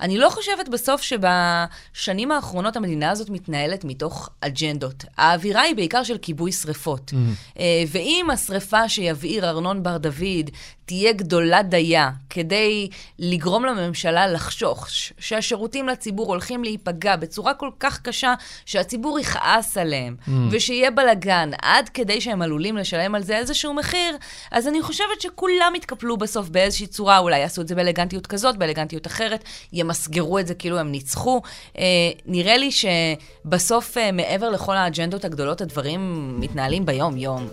אני 0.00 0.18
לא 0.18 0.30
חושבת 0.30 0.68
בסוף 0.68 1.02
שבשנים 1.02 2.32
האחרונות 2.32 2.76
המדינה 2.76 3.11
הזאת 3.11 3.30
מתנהלת 3.30 3.84
מתוך 3.84 4.30
אג'נדות. 4.40 5.04
האווירה 5.16 5.62
היא 5.62 5.76
בעיקר 5.76 6.02
של 6.02 6.18
כיבוי 6.18 6.52
שריפות. 6.52 7.11
Mm-hmm. 7.11 7.58
ואם 7.88 8.26
השריפה 8.32 8.88
שיבעיר 8.88 9.48
ארנון 9.48 9.82
בר 9.82 9.96
דוד 9.96 10.50
תהיה 10.88 11.12
גדולה 11.12 11.62
דייה 11.62 12.11
כדי 12.30 12.88
לגרום 13.18 13.64
לממשלה 13.64 14.26
לחשוך 14.26 14.87
שהשירותים 15.18 15.88
לציבור 15.88 16.26
הולכים 16.26 16.64
להיפגע 16.64 17.16
בצורה 17.16 17.54
כל 17.54 17.70
כך 17.80 18.00
קשה 18.00 18.34
שהציבור 18.66 19.20
יכעס 19.20 19.76
עליהם, 19.76 20.16
mm. 20.20 20.30
ושיהיה 20.50 20.90
בלאגן 20.90 21.50
עד 21.62 21.88
כדי 21.88 22.20
שהם 22.20 22.42
עלולים 22.42 22.76
לשלם 22.76 23.14
על 23.14 23.22
זה 23.22 23.37
איזשהו 23.37 23.74
מחיר, 23.74 24.16
אז 24.50 24.68
אני 24.68 24.82
חושבת 24.82 25.20
שכולם 25.20 25.72
יתקפלו 25.76 26.16
בסוף 26.16 26.48
באיזושהי 26.48 26.87
צורה, 26.87 27.18
אולי 27.18 27.38
יעשו 27.38 27.62
את 27.62 27.68
זה 27.68 27.74
באלגנטיות 27.74 28.26
כזאת, 28.26 28.56
באלגנטיות 28.56 29.06
אחרת, 29.06 29.44
ימסגרו 29.88 30.38
את 30.38 30.46
זה 30.46 30.55
כאילו 30.55 30.79
הם 30.79 30.92
ניצחו. 30.92 31.42
אה, 31.79 31.85
נראה 32.27 32.57
לי 32.57 32.70
שבסוף, 32.70 33.98
אה, 33.98 34.12
מעבר 34.12 34.51
לכל 34.51 34.77
האג'נדות 34.77 35.24
הגדולות, 35.24 35.61
הדברים 35.61 36.35
מתנהלים 36.40 36.87
ביום-יום. 36.87 37.48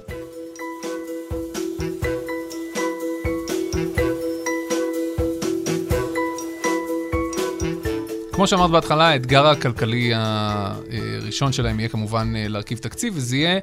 כמו 8.34 8.48
שאמרת 8.48 8.72
בהתחלה, 8.72 9.10
האתגר 9.10 9.48
הכלכלי 9.48 10.12
הראשון 10.14 11.52
שלהם 11.52 11.80
יהיה 11.80 11.90
כמובן 11.90 12.34
להרכיב 12.36 12.78
תקציב, 12.78 13.14
וזה 13.18 13.38
יהיה 13.38 13.60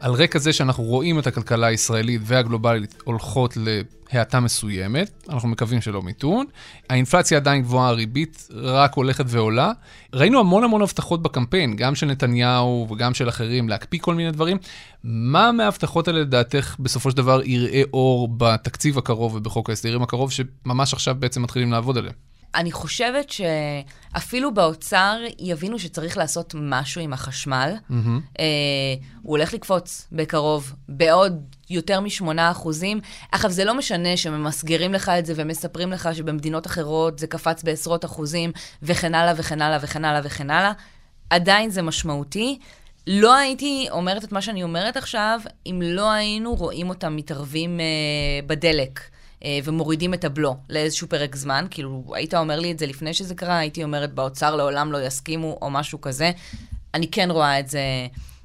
על 0.00 0.12
רקע 0.12 0.38
זה 0.38 0.52
שאנחנו 0.52 0.84
רואים 0.84 1.18
את 1.18 1.26
הכלכלה 1.26 1.66
הישראלית 1.66 2.20
והגלובלית 2.24 2.94
הולכות 3.04 3.56
להאטה 4.12 4.40
מסוימת, 4.40 5.24
אנחנו 5.28 5.48
מקווים 5.48 5.80
שלא 5.80 6.02
מיתון. 6.02 6.46
האינפלציה 6.90 7.38
עדיין 7.38 7.62
גבוהה, 7.62 7.88
הריבית 7.88 8.48
רק 8.54 8.94
הולכת 8.94 9.24
ועולה. 9.28 9.72
ראינו 10.14 10.40
המון 10.40 10.64
המון 10.64 10.82
הבטחות 10.82 11.22
בקמפיין, 11.22 11.76
גם 11.76 11.94
של 11.94 12.06
נתניהו 12.06 12.86
וגם 12.90 13.14
של 13.14 13.28
אחרים, 13.28 13.68
להקפיא 13.68 13.98
כל 14.02 14.14
מיני 14.14 14.30
דברים. 14.30 14.56
מה 15.04 15.52
מההבטחות 15.52 16.08
האלה 16.08 16.20
לדעתך 16.20 16.76
בסופו 16.78 17.10
של 17.10 17.16
דבר 17.16 17.40
יראה 17.44 17.82
אור 17.92 18.28
בתקציב 18.36 18.98
הקרוב 18.98 19.34
ובחוק 19.34 19.70
ההסדרים 19.70 20.02
הקרוב, 20.02 20.32
שממש 20.32 20.92
עכשיו 20.92 21.14
בעצם 21.18 21.42
מתחילים 21.42 21.72
לעבוד 21.72 21.98
עליהם? 21.98 22.14
אני 22.56 22.72
חושבת 22.72 23.30
שאפילו 23.30 24.54
באוצר 24.54 25.18
יבינו 25.38 25.78
שצריך 25.78 26.16
לעשות 26.16 26.54
משהו 26.58 27.00
עם 27.00 27.12
החשמל. 27.12 27.74
Mm-hmm. 27.74 27.94
אה, 28.38 28.44
הוא 29.22 29.30
הולך 29.30 29.54
לקפוץ 29.54 30.08
בקרוב 30.12 30.72
בעוד 30.88 31.54
יותר 31.70 32.00
מ-8 32.00 32.24
אחוזים. 32.38 33.00
אגב, 33.30 33.50
זה 33.50 33.64
לא 33.64 33.74
משנה 33.74 34.16
שממסגרים 34.16 34.92
לך 34.92 35.08
את 35.08 35.26
זה 35.26 35.32
ומספרים 35.36 35.92
לך 35.92 36.08
שבמדינות 36.14 36.66
אחרות 36.66 37.18
זה 37.18 37.26
קפץ 37.26 37.62
בעשרות 37.62 38.04
אחוזים, 38.04 38.52
וכן 38.82 39.14
הלאה 39.14 39.34
וכן 39.36 39.62
הלאה 39.62 39.78
וכן 39.82 40.04
הלאה 40.04 40.20
וכן 40.24 40.50
הלאה. 40.50 40.72
עדיין 41.30 41.70
זה 41.70 41.82
משמעותי. 41.82 42.58
לא 43.06 43.34
הייתי 43.34 43.86
אומרת 43.90 44.24
את 44.24 44.32
מה 44.32 44.42
שאני 44.42 44.62
אומרת 44.62 44.96
עכשיו, 44.96 45.40
אם 45.66 45.82
לא 45.84 46.10
היינו 46.10 46.54
רואים 46.54 46.88
אותם 46.88 47.16
מתערבים 47.16 47.80
אה, 47.80 47.84
בדלק. 48.46 49.00
ומורידים 49.64 50.14
את 50.14 50.24
הבלו 50.24 50.56
לאיזשהו 50.70 51.08
פרק 51.08 51.36
זמן. 51.36 51.66
כאילו, 51.70 52.04
היית 52.14 52.34
אומר 52.34 52.60
לי 52.60 52.72
את 52.72 52.78
זה 52.78 52.86
לפני 52.86 53.14
שזה 53.14 53.34
קרה, 53.34 53.58
הייתי 53.58 53.84
אומרת, 53.84 54.14
באוצר 54.14 54.56
לעולם 54.56 54.92
לא 54.92 55.06
יסכימו, 55.06 55.58
או 55.62 55.70
משהו 55.70 56.00
כזה. 56.00 56.30
אני 56.94 57.10
כן 57.10 57.30
רואה 57.30 57.60
את 57.60 57.68
זה 57.68 57.80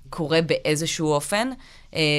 קורה 0.09 0.41
באיזשהו 0.41 1.07
אופן. 1.07 1.49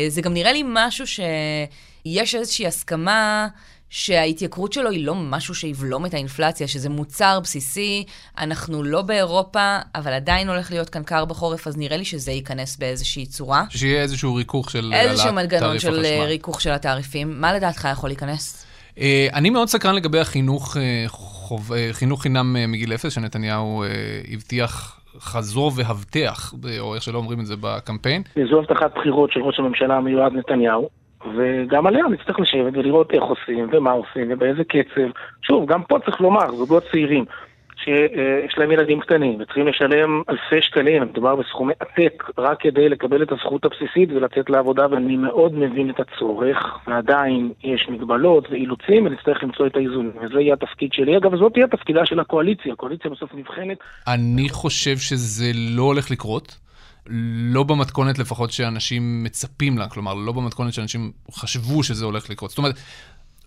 זה 0.08 0.20
גם 0.22 0.34
נראה 0.34 0.52
לי 0.52 0.62
משהו 0.66 1.04
שיש 1.06 2.34
איזושהי 2.34 2.66
הסכמה 2.66 3.48
שההתייקרות 3.94 4.72
שלו 4.72 4.90
היא 4.90 5.06
לא 5.06 5.14
משהו 5.14 5.54
שיבלום 5.54 6.06
את 6.06 6.14
האינפלציה, 6.14 6.68
שזה 6.68 6.88
מוצר 6.90 7.40
בסיסי, 7.42 8.04
אנחנו 8.38 8.82
לא 8.82 9.02
באירופה, 9.02 9.78
אבל 9.94 10.12
עדיין 10.12 10.48
הולך 10.48 10.70
להיות 10.70 10.88
כאן 10.88 11.02
קר 11.02 11.24
בחורף, 11.24 11.66
אז 11.66 11.76
נראה 11.76 11.96
לי 11.96 12.04
שזה 12.04 12.32
ייכנס 12.32 12.76
באיזושהי 12.76 13.26
צורה. 13.26 13.64
שיהיה 13.68 14.02
איזשהו 14.02 14.34
ריכוך 14.34 14.70
של 14.70 14.92
איזשהו 14.92 15.32
מנגנון 15.32 15.78
של 15.78 16.06
ריכוך 16.26 16.60
של 16.60 16.70
התעריפים. 16.70 17.40
מה 17.40 17.52
לדעתך 17.52 17.88
יכול 17.92 18.10
להיכנס? 18.10 18.66
אה, 18.98 19.28
אני 19.34 19.50
מאוד 19.50 19.68
סקרן 19.68 19.94
לגבי 19.94 20.18
החינוך, 20.20 20.76
אה, 20.76 21.04
חוב, 21.08 21.72
אה, 21.72 21.88
חינוך 21.92 22.22
חינם 22.22 22.56
אה, 22.56 22.66
מגיל 22.66 22.94
אפס, 22.94 23.12
שנתניהו 23.12 23.82
אה, 23.82 23.88
הבטיח 24.32 25.00
חזור 25.18 25.72
והבטח, 25.76 26.54
או 26.80 26.94
איך 26.94 27.02
שלא 27.02 27.18
אומרים 27.18 27.40
את 27.40 27.46
זה 27.46 27.54
בקמפיין. 27.60 28.22
זו 28.50 28.58
הבטחת 28.58 28.94
בחירות 28.98 29.32
של 29.32 29.40
ראש 29.40 29.58
הממשלה 29.58 29.96
המיועד 29.96 30.32
נתניהו, 30.32 30.88
וגם 31.36 31.86
עליה 31.86 32.04
נצטרך 32.10 32.40
לשבת 32.40 32.72
ולראות 32.76 33.12
איך 33.12 33.22
עושים, 33.22 33.68
ומה 33.72 33.90
עושים, 33.90 34.26
ובאיזה 34.30 34.64
קצב. 34.64 35.10
שוב, 35.42 35.66
גם 35.66 35.82
פה 35.82 35.98
צריך 36.04 36.20
לומר, 36.20 36.52
זוגות 36.56 36.84
צעירים, 36.92 37.24
שיש 37.84 38.58
להם 38.58 38.70
ילדים 38.70 39.00
קטנים, 39.00 39.40
וצריכים 39.40 39.66
לשלם 39.66 40.22
אלפי 40.30 40.62
שקלים, 40.62 41.02
מדובר 41.02 41.36
בסכומי 41.36 41.72
עתק, 41.80 42.24
רק 42.38 42.60
כדי 42.60 42.88
לקבל 42.88 43.22
את 43.22 43.32
הזכות 43.32 43.64
הבסיסית 43.64 44.12
ולצאת 44.12 44.50
לעבודה, 44.50 44.86
ואני 44.90 45.16
מאוד 45.16 45.54
מבין 45.54 45.90
את 45.90 46.00
הצורך, 46.00 46.78
ועדיין 46.86 47.52
יש 47.64 47.88
מגבלות 47.88 48.50
ואילוצים, 48.50 49.06
ונצטרך 49.06 49.42
למצוא 49.42 49.66
את 49.66 49.76
האיזון, 49.76 50.10
וזה 50.20 50.40
יהיה 50.40 50.54
התפקיד 50.54 50.92
שלי. 50.92 51.16
אגב, 51.16 51.36
זאת 51.36 51.52
תהיה 51.52 51.66
תפקידה 51.66 52.06
של 52.06 52.20
הקואליציה, 52.20 52.72
הקואליציה 52.72 53.10
בסוף 53.10 53.34
נבחנת 53.34 53.78
אני 54.06 54.48
חושב 54.48 54.96
שזה 54.96 55.50
לא 55.76 55.82
הולך 55.82 56.10
לקרות. 56.10 56.61
לא 57.06 57.62
במתכונת 57.62 58.18
לפחות 58.18 58.52
שאנשים 58.52 59.24
מצפים 59.24 59.78
לה, 59.78 59.88
כלומר, 59.88 60.14
לא 60.14 60.32
במתכונת 60.32 60.72
שאנשים 60.72 61.12
חשבו 61.32 61.82
שזה 61.82 62.04
הולך 62.04 62.30
לקרות. 62.30 62.50
זאת 62.50 62.58
אומרת, 62.58 62.78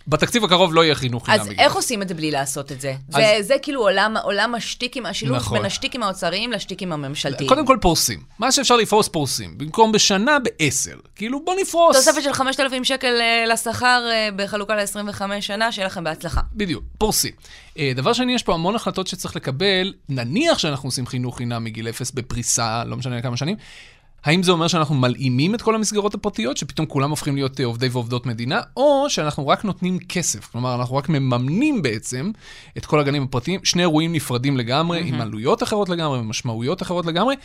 בתקציב 0.08 0.44
הקרוב 0.44 0.74
לא 0.74 0.84
יהיה 0.84 0.96
חינוך 0.96 1.26
חינם 1.26 1.40
אז 1.40 1.50
איך. 1.58 1.74
עושים 1.76 2.02
את 2.02 2.08
זה 2.08 2.14
בלי 2.14 2.32
לעשות 2.32 2.72
את 2.72 2.82
זה? 2.82 2.90
אז- 3.14 3.16
זה, 3.16 3.38
זה 3.42 3.56
כאילו 3.62 3.82
עולם, 3.82 4.16
עולם 4.24 4.56
השטיקים, 4.56 5.06
השילוב 5.06 5.38
נכון. 5.38 5.58
בין 5.58 5.66
השטיקים 5.66 6.04
האוצריים 6.04 6.52
לשטיקים 6.52 6.92
הממשלתיים. 6.92 7.50
קודם 7.50 7.66
כל 7.66 7.78
פורסים. 7.82 8.20
מה 8.40 8.52
שאפשר 8.52 8.76
לפרוס, 8.76 9.08
פורסים. 9.08 9.58
במקום 9.58 9.92
בשנה, 9.92 10.38
בעשר. 10.40 10.96
כאילו, 11.16 11.46
בוא 11.46 11.56
נפרוס. 11.62 11.96
תוספת 11.96 12.24
של 12.24 12.34
5,000 12.34 12.84
שקל 12.84 13.22
אה, 13.22 13.46
לשכר 13.48 14.08
אה, 14.12 14.30
בחלוקה 14.36 14.76
ל-25 14.76 15.22
שנה, 15.42 15.72
שיהיה 15.72 15.88
לכם 15.88 16.04
בהצלחה. 16.04 16.42
בדיוק, 16.54 16.84
פורסים. 16.98 17.32
אה, 17.80 17.92
דבר 17.96 18.14
שני, 18.14 18.36
יש 18.36 18.44
פה 18.44 18.54
המון 18.54 18.76
החלטות 18.76 19.08
שצריך 19.08 19.36
לקבל. 19.36 19.94
נניח 20.10 20.58
שאנחנו 20.58 20.88
עושים 20.88 21.08
חינוך 21.08 21.38
חינם 21.38 21.64
מגיל 21.64 21.90
אפס 21.90 22.12
בפריסה, 22.12 22.84
לא 22.84 22.98
משנה 22.98 23.22
כמה 23.22 23.38
שנים. 23.38 23.56
האם 24.26 24.44
זה 24.44 24.52
אומר 24.52 24.68
שאנחנו 24.68 24.96
מלאימים 24.96 25.56
את 25.56 25.62
כל 25.62 25.76
המסגרות 25.76 26.14
הפרטיות, 26.14 26.58
שפתאום 26.58 26.86
כולם 26.86 27.10
הופכים 27.10 27.36
להיות 27.36 27.60
אה, 27.60 27.66
עובדי 27.66 27.88
ועובדות 27.88 28.26
מדינה, 28.26 28.62
או 28.78 29.06
שאנחנו 29.10 29.48
רק 29.48 29.66
נותנים 29.66 30.00
כסף, 30.00 30.52
כלומר, 30.52 30.76
אנחנו 30.76 30.96
רק 30.96 31.10
מממנים 31.10 31.82
בעצם 31.82 32.32
את 32.78 32.86
כל 32.86 33.00
הגנים 33.00 33.24
הפרטיים, 33.24 33.60
שני 33.64 33.82
אירועים 33.82 34.14
נפרדים 34.14 34.58
לגמרי, 34.58 35.02
עם 35.06 35.22
עלויות 35.22 35.64
אחרות 35.64 35.90
לגמרי, 35.90 36.20
ומשמעויות 36.20 36.82
אחרות 36.82 37.06
לגמרי. 37.06 37.36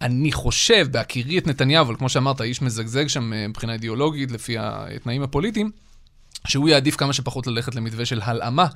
אני 0.00 0.32
חושב, 0.32 0.86
בהכירי 0.90 1.38
את 1.38 1.46
נתניהו, 1.46 1.84
אבל 1.84 1.96
כמו 1.96 2.08
שאמרת, 2.08 2.40
האיש 2.40 2.62
מזגזג 2.62 3.06
שם 3.06 3.32
אה, 3.32 3.48
מבחינה 3.48 3.72
אידיאולוגית, 3.72 4.30
לפי 4.30 4.56
התנאים 4.58 5.22
הפוליטיים, 5.22 5.70
שהוא 6.46 6.68
יעדיף 6.68 6.96
כמה 6.96 7.12
שפחות 7.12 7.46
ללכת 7.46 7.74
למתווה 7.74 8.06
של 8.06 8.20
הלאמה, 8.24 8.66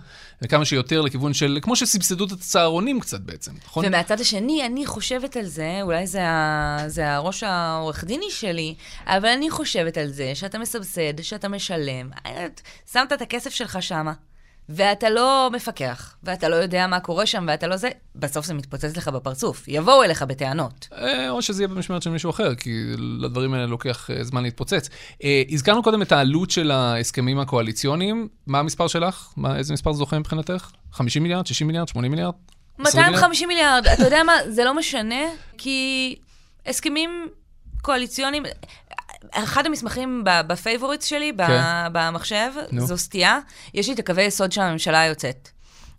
וכמה 0.42 0.64
שיותר 0.64 1.00
לכיוון 1.00 1.34
של, 1.34 1.58
כמו 1.62 1.76
שסבסדו 1.76 2.24
את 2.24 2.32
הצהרונים 2.32 3.00
קצת 3.00 3.20
בעצם, 3.20 3.52
נכון? 3.66 3.84
ומהצד 3.86 4.20
השני, 4.20 4.66
אני 4.66 4.86
חושבת 4.86 5.36
על 5.36 5.44
זה, 5.44 5.78
אולי 5.82 6.06
זה, 6.06 6.28
ה... 6.28 6.78
זה 6.86 7.14
הראש 7.14 7.42
העורך 7.42 8.04
דיני 8.04 8.30
שלי, 8.30 8.74
אבל 9.06 9.28
אני 9.28 9.50
חושבת 9.50 9.96
על 9.96 10.08
זה 10.08 10.34
שאתה 10.34 10.58
מסבסד, 10.58 11.22
שאתה 11.22 11.48
משלם, 11.48 12.10
שמת 12.92 13.12
את 13.12 13.22
הכסף 13.22 13.50
שלך 13.50 13.82
שמה, 13.82 14.12
ואתה 14.68 15.10
לא 15.10 15.50
מפקח, 15.52 16.16
ואתה 16.22 16.48
לא 16.48 16.56
יודע 16.56 16.86
מה 16.86 17.00
קורה 17.00 17.26
שם, 17.26 17.44
ואתה 17.48 17.66
לא 17.66 17.76
זה, 17.76 17.88
בסוף 18.16 18.46
זה 18.46 18.54
מתפוצץ 18.54 18.96
לך 18.96 19.08
בפרצוף. 19.08 19.68
יבואו 19.68 20.02
אליך 20.02 20.22
בטענות. 20.22 20.88
אה, 20.92 21.30
או 21.30 21.42
שזה 21.42 21.62
יהיה 21.62 21.68
במשמרת 21.68 22.02
של 22.02 22.10
מישהו 22.10 22.30
אחר, 22.30 22.54
כי 22.54 22.70
לדברים 22.98 23.54
האלה 23.54 23.66
לוקח 23.66 24.10
אה, 24.10 24.24
זמן 24.24 24.42
להתפוצץ. 24.42 24.88
אה, 25.24 25.42
הזכרנו 25.50 25.82
קודם 25.82 26.02
את 26.02 26.12
העלות 26.12 26.50
של 26.50 26.70
ההסכמים 26.70 27.40
הקואליציוניים. 27.40 28.28
מה 28.46 28.58
המספר 28.58 28.86
שלך? 28.86 29.28
מה, 29.36 29.56
איזה 29.56 29.72
מספר 29.72 29.92
זוכה 29.92 30.18
מבחינתך? 30.18 30.70
50 30.92 31.22
מיליארד? 31.22 31.46
60 31.46 31.66
מיליארד? 31.66 31.88
80 31.88 32.10
מיליארד? 32.10 32.34
20 32.78 33.04
מיליארד? 33.04 33.14
250 33.14 33.48
מיליארד, 33.48 33.86
אתה 33.86 34.02
יודע 34.02 34.22
מה, 34.22 34.32
זה 34.48 34.64
לא 34.64 34.74
משנה, 34.74 35.24
כי 35.58 36.16
הסכמים 36.66 37.28
קואליציוניים, 37.82 38.42
אחד 39.30 39.66
המסמכים 39.66 40.22
ב 40.24 40.32
favorites 40.32 41.04
שלי, 41.04 41.32
כן. 41.36 41.62
במחשב, 41.92 42.50
נו. 42.72 42.86
זו 42.86 42.98
סטייה, 42.98 43.38
יש 43.74 43.88
לי 43.88 43.94
את 43.94 43.98
הקווי 43.98 44.22
יסוד 44.22 44.52
של 44.52 44.60
הממשלה 44.60 45.00
היוצאת. 45.00 45.48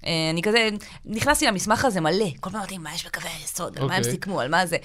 אה, 0.06 0.12
אני 0.30 0.42
כזה, 0.42 0.70
נכנסתי 1.06 1.46
למסמך 1.46 1.86
הזה 1.86 2.02
מלא, 2.02 2.26
כל 2.40 2.50
פעם 2.50 2.60
אמרתי, 2.60 2.78
מה 2.78 2.96
יש 2.96 3.06
בקווי 3.06 3.30
היסוד, 3.42 3.78
על 3.78 3.86
מה 3.88 3.94
הם 3.94 4.00
אוקיי. 4.00 4.12
סיכמו, 4.12 4.42
על 4.42 4.50
מה 4.50 4.66
זה. 4.66 4.78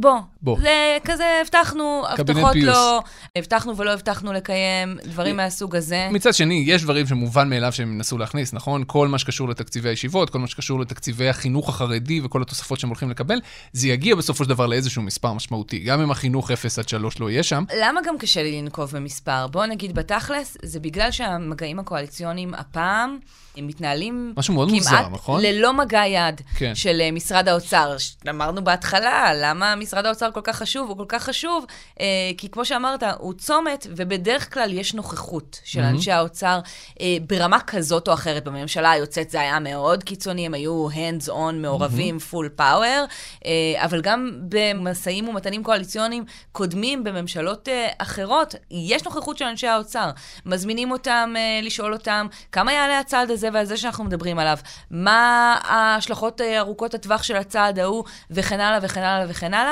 בוא, 0.00 0.18
בוא. 0.42 0.60
זה 0.60 0.98
כזה, 1.04 1.24
הבטחנו, 1.42 2.02
הבטחות 2.08 2.52
פיוס. 2.52 2.66
לא, 2.66 3.02
הבטחנו 3.36 3.76
ולא 3.76 3.92
הבטחנו 3.92 4.32
לקיים, 4.32 4.98
דברים 5.04 5.36
מהסוג 5.36 5.76
הזה. 5.76 6.08
מצד 6.12 6.34
שני, 6.34 6.64
יש 6.66 6.82
דברים 6.82 7.06
שמובן 7.06 7.50
מאליו 7.50 7.72
שהם 7.72 7.92
ינסו 7.92 8.18
להכניס, 8.18 8.52
נכון? 8.52 8.84
כל 8.86 9.08
מה 9.08 9.18
שקשור 9.18 9.48
לתקציבי 9.48 9.88
הישיבות, 9.88 10.30
כל 10.30 10.38
מה 10.38 10.46
שקשור 10.46 10.80
לתקציבי 10.80 11.28
החינוך 11.28 11.68
החרדי 11.68 12.20
וכל 12.20 12.42
התוספות 12.42 12.80
שהם 12.80 12.90
הולכים 12.90 13.10
לקבל, 13.10 13.40
זה 13.72 13.88
יגיע 13.88 14.14
בסופו 14.14 14.44
של 14.44 14.50
דבר 14.50 14.66
לאיזשהו 14.66 15.02
מספר 15.02 15.32
משמעותי. 15.32 15.78
גם 15.78 16.00
אם 16.00 16.10
החינוך 16.10 16.50
0 16.50 16.78
עד 16.78 16.88
3 16.88 17.20
לא 17.20 17.30
יהיה 17.30 17.42
שם. 17.42 17.64
למה 17.80 18.00
גם 18.06 18.18
קשה 18.18 18.42
לי 18.42 18.62
לנקוב 18.62 18.90
במספר? 18.96 19.46
בוא 19.46 19.66
נגיד 19.66 19.94
בתכלס, 19.94 20.56
זה 20.62 20.80
בגלל 20.80 21.10
שהמגעים 21.10 21.78
הקואליציוניים 21.78 22.54
הפעם, 22.54 23.18
הם 23.56 23.66
מתנהלים 23.66 24.34
משהו 24.36 24.54
מאוד 24.54 24.68
כמעט 24.68 24.78
מוזר, 24.82 25.08
נכון? 25.08 25.42
ללא 25.42 25.72
מגע 25.72 26.02
יד 26.06 26.40
כן. 26.56 26.74
של 26.74 27.00
אה, 27.00 27.10
משרד 27.10 27.48
האוצר. 27.48 27.96
אמרנו 28.30 28.64
בהתחלה, 28.64 29.30
למה 29.34 29.74
משרד 29.86 30.06
האוצר 30.06 30.30
כל 30.30 30.40
כך 30.44 30.56
חשוב? 30.56 30.88
הוא 30.88 30.96
כל 30.96 31.04
כך 31.08 31.22
חשוב, 31.22 31.64
אה, 32.00 32.06
כי 32.38 32.50
כמו 32.50 32.64
שאמרת, 32.64 33.02
הוא 33.18 33.32
צומת, 33.32 33.86
ובדרך 33.90 34.54
כלל 34.54 34.72
יש 34.72 34.94
נוכחות 34.94 35.60
של 35.64 35.80
מהמם. 35.80 35.94
אנשי 35.94 36.12
האוצר 36.12 36.60
אה, 37.00 37.16
ברמה 37.26 37.60
כזאת 37.60 38.08
או 38.08 38.14
אחרת. 38.14 38.44
בממשלה 38.44 38.90
היוצאת 38.90 39.30
זה 39.30 39.40
היה 39.40 39.58
מאוד 39.58 40.04
קיצוני, 40.04 40.46
הם 40.46 40.54
היו 40.54 40.88
hands 40.90 41.28
on, 41.28 41.52
מעורבים, 41.52 42.18
full 42.30 42.60
power, 42.60 43.10
אה, 43.46 43.84
אבל 43.84 44.00
גם 44.00 44.30
במשאים 44.48 45.28
ומתנים 45.28 45.62
קואליציוניים 45.62 46.24
קודמים 46.52 47.04
בממשלות 47.04 47.68
אה, 47.68 47.88
אחרות, 47.98 48.54
יש 48.70 49.04
נוכחות 49.04 49.38
של 49.38 49.44
אנשי 49.44 49.66
האוצר. 49.66 50.10
מזמינים 50.46 50.90
אותם 50.90 51.34
אה, 51.36 51.60
לשאול 51.62 51.92
אותם, 51.92 52.26
כמה 52.52 52.72
יעלה 52.72 52.98
הצעד 52.98 53.30
הזה 53.30 53.48
והזה 53.52 53.76
שאנחנו 53.76 54.04
מדברים 54.04 54.38
עליו? 54.38 54.58
מה 54.90 55.56
ההשלכות 55.62 56.40
אה, 56.40 56.58
ארוכות 56.58 56.94
הטווח 56.94 57.22
של 57.22 57.36
הצעד 57.36 57.78
ההוא, 57.78 58.04
וכן 58.30 58.60
הלאה 58.60 58.78
וכן 58.82 59.02
הלאה 59.02 59.26
וכן 59.28 59.54
הלאה? 59.54 59.65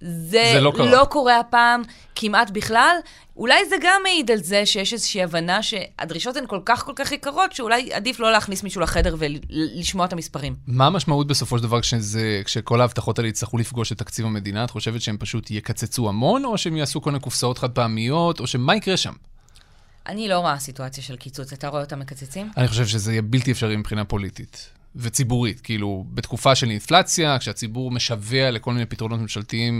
זה, 0.00 0.50
זה 0.54 0.60
לא 0.60 0.72
קרה. 0.76 0.90
לא 0.90 1.04
קורה 1.04 1.40
הפעם 1.40 1.82
כמעט 2.14 2.50
בכלל. 2.50 2.96
אולי 3.36 3.68
זה 3.68 3.76
גם 3.82 4.00
מעיד 4.02 4.30
על 4.30 4.38
זה 4.38 4.66
שיש 4.66 4.92
איזושהי 4.92 5.22
הבנה 5.22 5.62
שהדרישות 5.62 6.36
הן 6.36 6.46
כל 6.46 6.60
כך 6.64 6.84
כל 6.84 6.92
כך 6.96 7.12
יקרות, 7.12 7.52
שאולי 7.52 7.92
עדיף 7.92 8.20
לא 8.20 8.32
להכניס 8.32 8.62
מישהו 8.62 8.80
לחדר 8.80 9.16
ולשמוע 9.18 10.06
את 10.06 10.12
המספרים. 10.12 10.54
מה 10.66 10.86
המשמעות 10.86 11.26
בסופו 11.26 11.58
של 11.58 11.64
דבר 11.64 11.80
כשזה, 11.80 12.42
כשכל 12.44 12.80
ההבטחות 12.80 13.18
האלה 13.18 13.28
יצטרכו 13.28 13.58
לפגוש 13.58 13.92
את 13.92 13.98
תקציב 13.98 14.26
המדינה? 14.26 14.64
את 14.64 14.70
חושבת 14.70 15.02
שהם 15.02 15.16
פשוט 15.18 15.50
יקצצו 15.50 16.08
המון, 16.08 16.44
או 16.44 16.58
שהם 16.58 16.76
יעשו 16.76 17.02
כל 17.02 17.10
מיני 17.10 17.22
קופסאות 17.22 17.58
חד 17.58 17.70
פעמיות, 17.70 18.40
או 18.40 18.46
שמה 18.46 18.76
יקרה 18.76 18.96
שם? 18.96 19.12
אני 20.06 20.28
לא 20.28 20.38
רואה 20.38 20.58
סיטואציה 20.58 21.04
של 21.04 21.16
קיצוץ. 21.16 21.52
אתה 21.52 21.68
רואה 21.68 21.82
אותם 21.82 22.00
מקצצים? 22.00 22.50
אני 22.56 22.68
חושב 22.68 22.86
שזה 22.86 23.12
יהיה 23.12 23.22
בלתי 23.22 23.52
אפשרי 23.52 23.76
מבחינה 23.76 24.04
פוליטית 24.04 24.70
וציבורית. 24.96 25.60
כאילו, 25.60 26.04
בתקופה 26.14 26.54
של 26.54 26.70
אינפלציה, 26.70 27.38
כשהציבור 27.38 27.90
משווע 27.90 28.50
לכל 28.50 28.72
מיני 28.72 28.86
פתרונות 28.86 29.20
ממשלתיים, 29.20 29.74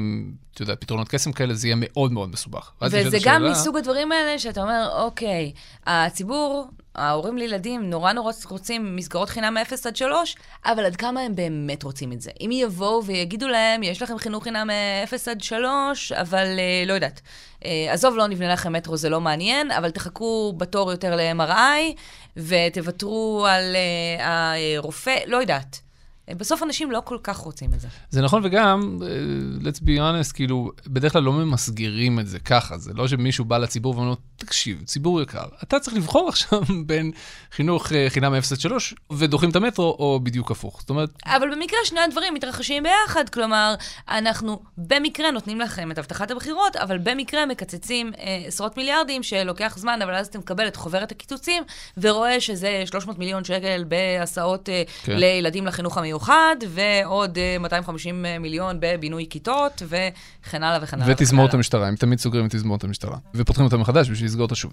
אתה 0.55 0.63
יודע, 0.63 0.75
פתרונות 0.77 1.09
קסם 1.09 1.33
כאלה, 1.33 1.55
זה 1.55 1.69
יהיה 1.69 1.77
מאוד 1.79 2.13
מאוד 2.13 2.29
מסובך. 2.33 2.71
וזה 2.83 3.19
גם 3.25 3.35
השאלה- 3.37 3.51
מסוג 3.51 3.77
הדברים 3.77 4.13
האלה 4.13 4.39
שאתה 4.39 4.63
אומר, 4.63 4.89
אוקיי, 4.99 5.53
הציבור, 5.87 6.69
ההורים 6.95 7.39
לילדים 7.39 7.91
נורא 7.91 8.13
נורא 8.13 8.33
רוצים 8.51 8.97
מסגרות 8.97 9.29
חינם 9.29 9.55
מ-0 9.55 9.73
עד 9.85 9.97
3, 9.97 10.37
אבל 10.65 10.85
עד 10.85 10.97
כמה 10.97 11.21
הם 11.21 11.35
באמת 11.35 11.83
רוצים 11.83 12.13
את 12.13 12.21
זה? 12.21 12.31
אם 12.41 12.51
יבואו 12.53 13.05
ויגידו 13.05 13.49
להם, 13.49 13.83
יש 13.83 14.03
לכם 14.03 14.19
חינוך 14.19 14.45
חינם 14.45 14.67
מ-0 14.67 15.31
עד 15.31 15.41
3, 15.41 16.13
אבל 16.13 16.47
אה, 16.59 16.85
לא 16.87 16.93
יודעת. 16.93 17.21
אה, 17.65 17.89
עזוב, 17.93 18.17
לא 18.17 18.27
נבנה 18.27 18.53
לכם 18.53 18.73
מטרו, 18.73 18.97
זה 18.97 19.09
לא 19.09 19.21
מעניין, 19.21 19.71
אבל 19.71 19.91
תחכו 19.91 20.55
בתור 20.57 20.91
יותר 20.91 21.17
ל-MRI, 21.17 22.01
ותוותרו 22.37 23.47
על 23.49 23.77
אה, 24.21 24.55
הרופא, 24.77 25.17
לא 25.27 25.37
יודעת. 25.37 25.84
בסוף 26.31 26.63
אנשים 26.63 26.91
לא 26.91 27.03
כל 27.05 27.19
כך 27.23 27.37
רוצים 27.37 27.75
את 27.75 27.81
זה. 27.81 27.89
זה 28.11 28.23
נכון, 28.23 28.43
וגם, 28.45 28.99
אה, 29.03 29.71
let's 29.71 29.81
be 29.81 29.99
honest, 29.99 30.33
כאילו, 30.35 30.71
בדרך 30.87 31.13
כלל 31.13 31.23
לא 31.23 31.33
ממסגרים 31.33 32.21
את 32.21 32.27
זה 32.27 32.39
ככה. 32.39 32.79
זה 32.79 32.93
לא 32.95 33.09
שמישהו 33.09 33.45
בא 33.45 33.59
לציבור 33.59 33.95
ואומר 33.95 34.09
לו, 34.09 34.17
תקשיב, 34.37 34.83
ציבור 34.85 35.23
יקר, 35.23 35.47
אתה 35.63 35.81
צריך 35.81 35.97
לבחור 35.97 36.29
עכשיו 36.29 36.63
בין 36.87 37.11
חינוך 37.53 37.93
אה, 37.93 38.07
חינם 38.09 38.35
0 38.35 38.53
עד 38.53 38.61
3 38.61 38.95
ודוחים 39.13 39.51
את 39.51 39.57
המטרו, 39.57 39.97
או 39.99 40.21
בדיוק 40.23 40.51
הפוך. 40.51 40.81
זאת 40.81 40.91
אומרת, 40.91 41.11
אבל 41.27 41.55
במקרה 41.55 41.79
שני 41.85 42.01
הדברים 42.01 42.35
מתרחשים 42.35 42.83
ביחד, 42.83 43.29
כלומר, 43.29 43.75
אנחנו 44.09 44.63
במקרה 44.79 45.31
נותנים 45.31 45.61
לכם 45.61 45.91
את 45.91 45.99
הבטחת 45.99 46.31
הבחירות, 46.31 46.77
אבל 46.77 46.99
במקרה 46.99 47.47
מקצצים 47.47 48.13
אה, 48.19 48.43
עשרות 48.47 48.77
מיליארדים 48.77 49.23
שלוקח 49.23 49.75
זמן, 49.79 50.03
אבל 50.03 50.15
אז 50.15 50.27
אתה 50.27 50.39
מקבל 50.39 50.69
את 50.69 50.77
חוברת 50.77 51.13
הקיצוצים, 51.13 51.63
ורואה 51.99 52.41
שזה 52.41 52.83
300 52.87 53.19
מיליון 53.19 53.45
שקל 53.45 53.85
בהסעות 53.89 54.69
אה. 54.69 54.83
כן. 55.03 55.17
לילדים 55.17 55.67
לחינוך 55.67 55.99
המיוחד, 55.99 56.14
מיוחד, 56.15 56.57
ועוד 56.69 57.39
אה, 57.39 57.57
250 57.61 58.27
אה, 58.27 58.39
מיליון 58.39 58.77
בבינוי 58.81 59.27
כיתות, 59.31 59.83
וכן 59.89 60.63
הלאה 60.63 60.79
וכן 60.83 61.03
הלאה. 61.03 61.13
ותזמורת 61.13 61.55
המשטרה, 61.55 61.89
הם 61.89 61.97
תמיד 61.97 62.19
סוגרים 62.19 62.47
את 62.47 62.55
תזמורת 62.55 62.85
המשטרה, 62.85 63.17
ופותחים 63.35 63.65
אותה 63.65 63.77
מחדש 63.77 64.11
בשביל 64.11 64.29
לסגור 64.29 64.43
אותה 64.43 64.55
שוב. 64.55 64.73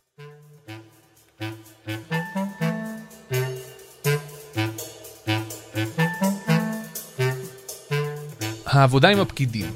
העבודה 8.65 9.09
עם 9.09 9.19
הפקידים. 9.19 9.71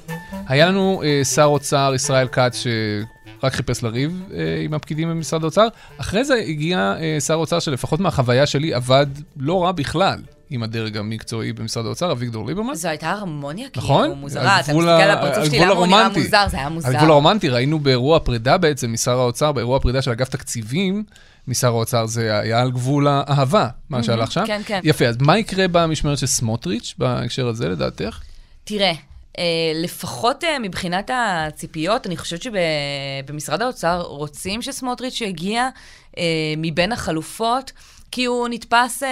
היה 0.47 0.65
לנו 0.65 1.01
אה, 1.05 1.23
שר 1.23 1.43
אוצר, 1.43 1.91
ישראל 1.95 2.27
כץ, 2.27 2.63
שרק 2.63 3.53
חיפש 3.53 3.83
לריב 3.83 4.23
אה, 4.33 4.61
עם 4.63 4.73
הפקידים 4.73 5.09
במשרד 5.09 5.43
האוצר. 5.43 5.67
אחרי 5.97 6.25
זה 6.25 6.35
הגיע 6.35 6.95
אה, 6.99 7.17
שר 7.19 7.33
אוצר 7.33 7.59
שלפחות 7.59 7.99
מהחוויה 7.99 8.45
שלי 8.45 8.73
עבד 8.73 9.07
לא 9.37 9.63
רע 9.63 9.71
בכלל. 9.71 10.19
עם 10.49 10.63
הדרג 10.63 10.97
המקצועי 10.97 11.53
במשרד 11.53 11.85
האוצר, 11.85 12.11
אביגדור 12.11 12.47
ליברמן. 12.47 12.73
זו 12.73 12.87
הייתה 12.87 13.11
הרמוניה 13.11 13.69
כאילו 13.69 13.85
נכון? 13.85 14.11
מוזרה. 14.11 14.59
אתה 14.59 14.73
מסתכל 14.73 14.89
על 14.89 15.11
הפרצוף 15.11 15.45
שלי, 15.45 15.59
למה 15.59 15.71
הוא 15.71 15.87
נראה. 15.87 16.09
מוזר? 16.09 16.45
זה 16.49 16.57
היה 16.57 16.69
מוזר. 16.69 16.89
הגבול 16.89 17.11
הרומנטי, 17.11 17.49
ראינו 17.49 17.79
באירוע 17.79 18.19
פרידה 18.19 18.57
בעצם 18.57 18.93
משר 18.93 19.19
האוצר, 19.19 19.51
באירוע 19.51 19.79
פרידה 19.79 20.01
של 20.01 20.11
אגף 20.11 20.29
תקציבים 20.29 21.03
משר 21.47 21.67
האוצר, 21.67 22.05
זה 22.05 22.39
היה 22.39 22.61
על 22.61 22.71
גבול 22.71 23.07
האהבה, 23.07 23.67
מה 23.89 24.03
שהלך 24.03 24.31
שם. 24.31 24.43
כן, 24.47 24.61
כן. 24.65 24.79
יפה, 24.83 25.05
אז 25.05 25.15
מה 25.19 25.37
יקרה 25.39 25.67
במשמרת 25.67 26.17
של 26.17 26.27
סמוטריץ' 26.27 26.95
בהקשר 26.97 27.47
הזה, 27.47 27.69
לדעתך? 27.69 28.19
תראה, 28.63 28.93
אה, 29.37 29.43
לפחות 29.75 30.43
אה, 30.43 30.59
מבחינת 30.59 31.11
הציפיות, 31.13 32.07
אני 32.07 32.17
חושבת 32.17 32.41
שבמשרד 32.41 33.61
האוצר 33.61 34.01
רוצים 34.01 34.61
שסמוטריץ' 34.61 35.21
יגיע 35.21 35.69
אה, 36.17 36.23
מבין 36.57 36.91
החלופות, 36.91 37.71
כי 38.11 38.25
הוא 38.25 38.47
נתפס... 38.47 39.03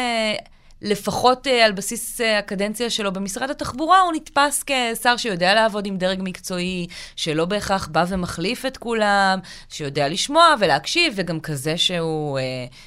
לפחות 0.83 1.47
אה, 1.47 1.65
על 1.65 1.71
בסיס 1.71 2.21
אה, 2.21 2.39
הקדנציה 2.39 2.89
שלו 2.89 3.13
במשרד 3.13 3.49
התחבורה, 3.49 3.99
הוא 3.99 4.13
נתפס 4.13 4.63
כשר 4.65 5.17
שיודע 5.17 5.53
לעבוד 5.53 5.85
עם 5.85 5.97
דרג 5.97 6.19
מקצועי, 6.23 6.87
שלא 7.15 7.45
בהכרח 7.45 7.87
בא 7.87 8.05
ומחליף 8.07 8.65
את 8.65 8.77
כולם, 8.77 9.39
שיודע 9.69 10.09
לשמוע 10.09 10.43
ולהקשיב, 10.59 11.13
וגם 11.15 11.39
כזה 11.39 11.77
שהוא 11.77 12.39
אה, 12.39 12.43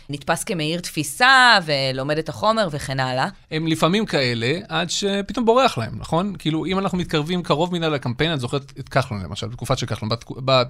נתפס 0.09 0.44
כמאיר 0.44 0.80
תפיסה 0.80 1.59
ולומד 1.64 2.18
את 2.18 2.28
החומר 2.28 2.68
וכן 2.70 3.00
הלאה. 3.00 3.28
הם 3.50 3.66
לפעמים 3.66 4.06
כאלה, 4.06 4.59
עד 4.68 4.90
שפתאום 4.90 5.46
בורח 5.46 5.78
להם, 5.78 5.92
נכון? 5.98 6.35
כאילו, 6.38 6.66
אם 6.66 6.78
אנחנו 6.78 6.98
מתקרבים 6.98 7.42
קרוב 7.42 7.74
מדי 7.74 7.90
לקמפיין, 7.90 8.35
את 8.35 8.40
זוכרת 8.40 8.72
את 8.78 8.88
כחלון 8.88 9.22
למשל, 9.22 9.46
בתקופה 9.46 9.76
של 9.76 9.87
כחלון, 9.87 10.11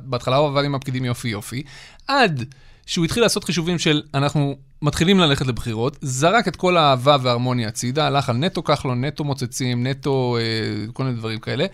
בהתחלה 0.02 0.36
הוא 0.36 0.48
עבד 0.48 0.64
עם 0.64 0.74
הפקידים 0.74 1.04
יופי 1.04 1.28
יופי, 1.28 1.62
עד 2.08 2.44
שהוא 2.86 3.04
התחיל 3.04 3.22
לעשות 3.22 3.44
חישובים 3.44 3.78
של 3.78 4.02
אנחנו 4.14 4.56
מתחילים 4.82 5.18
ללכת 5.18 5.46
לבחירות, 5.46 5.96
זרק 6.00 6.48
את 6.48 6.56
כל 6.56 6.76
האהבה 6.76 7.16
וההרמוניה 7.22 7.68
הצידה, 7.68 8.06
הלך 8.06 8.28
על 8.28 8.36
נטו 8.36 8.64
כחלון, 8.64 9.04
נטו 9.04 9.24
מוצצים, 9.24 9.86
נטו 9.86 10.36
אה, 10.40 10.86
כל 10.92 11.04
מיני 11.04 11.16
דברים 11.16 11.38
כאלה. 11.38 11.66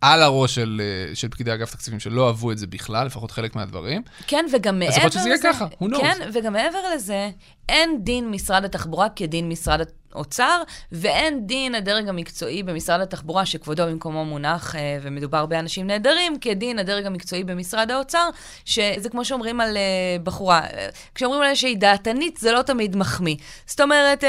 על 0.00 0.22
הראש 0.22 0.54
של, 0.54 0.80
אה, 0.84 1.14
של 1.14 1.28
פקידי 1.28 1.54
אגף 1.54 1.70
תקציבים 1.70 2.00
שלא 2.00 2.26
אהבו 2.26 2.52
את 2.52 2.58
זה 2.58 2.66
בכלל, 2.66 3.06
לפחות 3.06 3.30
חלק 3.30 3.56
מהדברים. 3.56 4.02
כן, 4.26 4.44
וגם 4.52 4.78
מעבר 4.78 4.90
יכול 4.90 5.02
להיות 5.02 5.14
לזה... 5.14 5.20
שזה 5.20 5.28
יהיה 5.28 5.38
ככה, 5.42 5.66
who 5.82 5.84
knows? 5.84 6.00
כן, 6.00 6.30
וגם 6.32 6.52
מעבר 6.52 6.78
לזה, 6.94 7.30
אין 7.68 8.04
דין 8.04 8.30
משרד 8.30 8.64
התחבורה 8.64 9.08
כדין 9.08 9.48
משרד 9.48 9.80
האוצר, 10.14 10.62
ואין 10.92 11.46
דין 11.46 11.74
הדרג 11.74 12.08
המקצועי 12.08 12.62
במשרד 12.62 13.00
התחבורה, 13.00 13.46
שכבודו 13.46 13.86
במקומו 13.86 14.24
מונח, 14.24 14.76
אה, 14.76 14.98
ומדובר 15.02 15.46
באנשים 15.46 15.86
נהדרים, 15.86 16.38
כדין 16.40 16.78
הדרג 16.78 17.06
המקצועי 17.06 17.44
במשרד 17.44 17.90
האוצר, 17.90 18.28
שזה 18.64 19.08
כמו 19.08 19.24
שאומרים 19.24 19.60
על 19.60 19.76
אה, 19.76 19.82
בחורה. 20.22 20.60
אה, 20.60 20.88
כשאומרים 21.14 21.42
עליה 21.42 21.56
שהיא 21.56 21.76
דעתנית, 21.78 22.36
זה 22.36 22.52
לא 22.52 22.62
תמיד 22.62 22.96
מחמיא. 22.96 23.36
זאת 23.66 23.80
אומרת, 23.80 24.24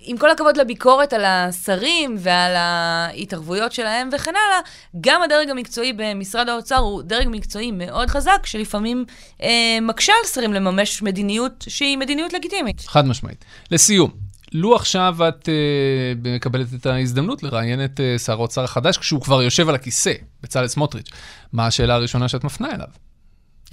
עם 0.00 0.18
כל 0.18 0.30
הכבוד 0.30 0.56
לביקורת 0.56 1.12
על 1.12 1.24
השרים 1.24 2.16
ועל 2.18 2.52
ההתערבויות 2.56 3.72
שלהם 3.72 4.08
וכן 4.12 4.30
הלאה, 4.30 4.60
גם 5.00 5.22
הדרג 5.22 5.50
המקצועי 5.50 5.92
במשרד 5.92 6.48
האוצר 6.48 6.76
הוא 6.76 7.02
דרג 7.02 7.28
מקצועי 7.30 7.70
מאוד 7.72 8.08
חזק, 8.08 8.46
שלפעמים 8.46 9.04
מקשה 9.82 10.12
על 10.22 10.28
שרים 10.28 10.52
לממש 10.52 11.02
מדיניות 11.02 11.64
שהיא 11.68 11.98
מדיניות 11.98 12.32
לגיטימית. 12.32 12.80
חד 12.80 13.06
משמעית. 13.06 13.44
לסיום, 13.70 14.25
לו 14.56 14.76
עכשיו 14.76 15.16
את 15.28 15.48
uh, 15.48 16.28
מקבלת 16.28 16.66
את 16.74 16.86
ההזדמנות 16.86 17.42
לראיין 17.42 17.84
את 17.84 18.00
uh, 18.00 18.18
שר 18.18 18.32
האוצר 18.32 18.64
החדש, 18.64 18.98
כשהוא 18.98 19.22
כבר 19.22 19.42
יושב 19.42 19.68
על 19.68 19.74
הכיסא, 19.74 20.12
בצלאל 20.42 20.68
סמוטריץ', 20.68 21.10
מה 21.52 21.66
השאלה 21.66 21.94
הראשונה 21.94 22.28
שאת 22.28 22.44
מפנה 22.44 22.70
אליו? 22.74 22.86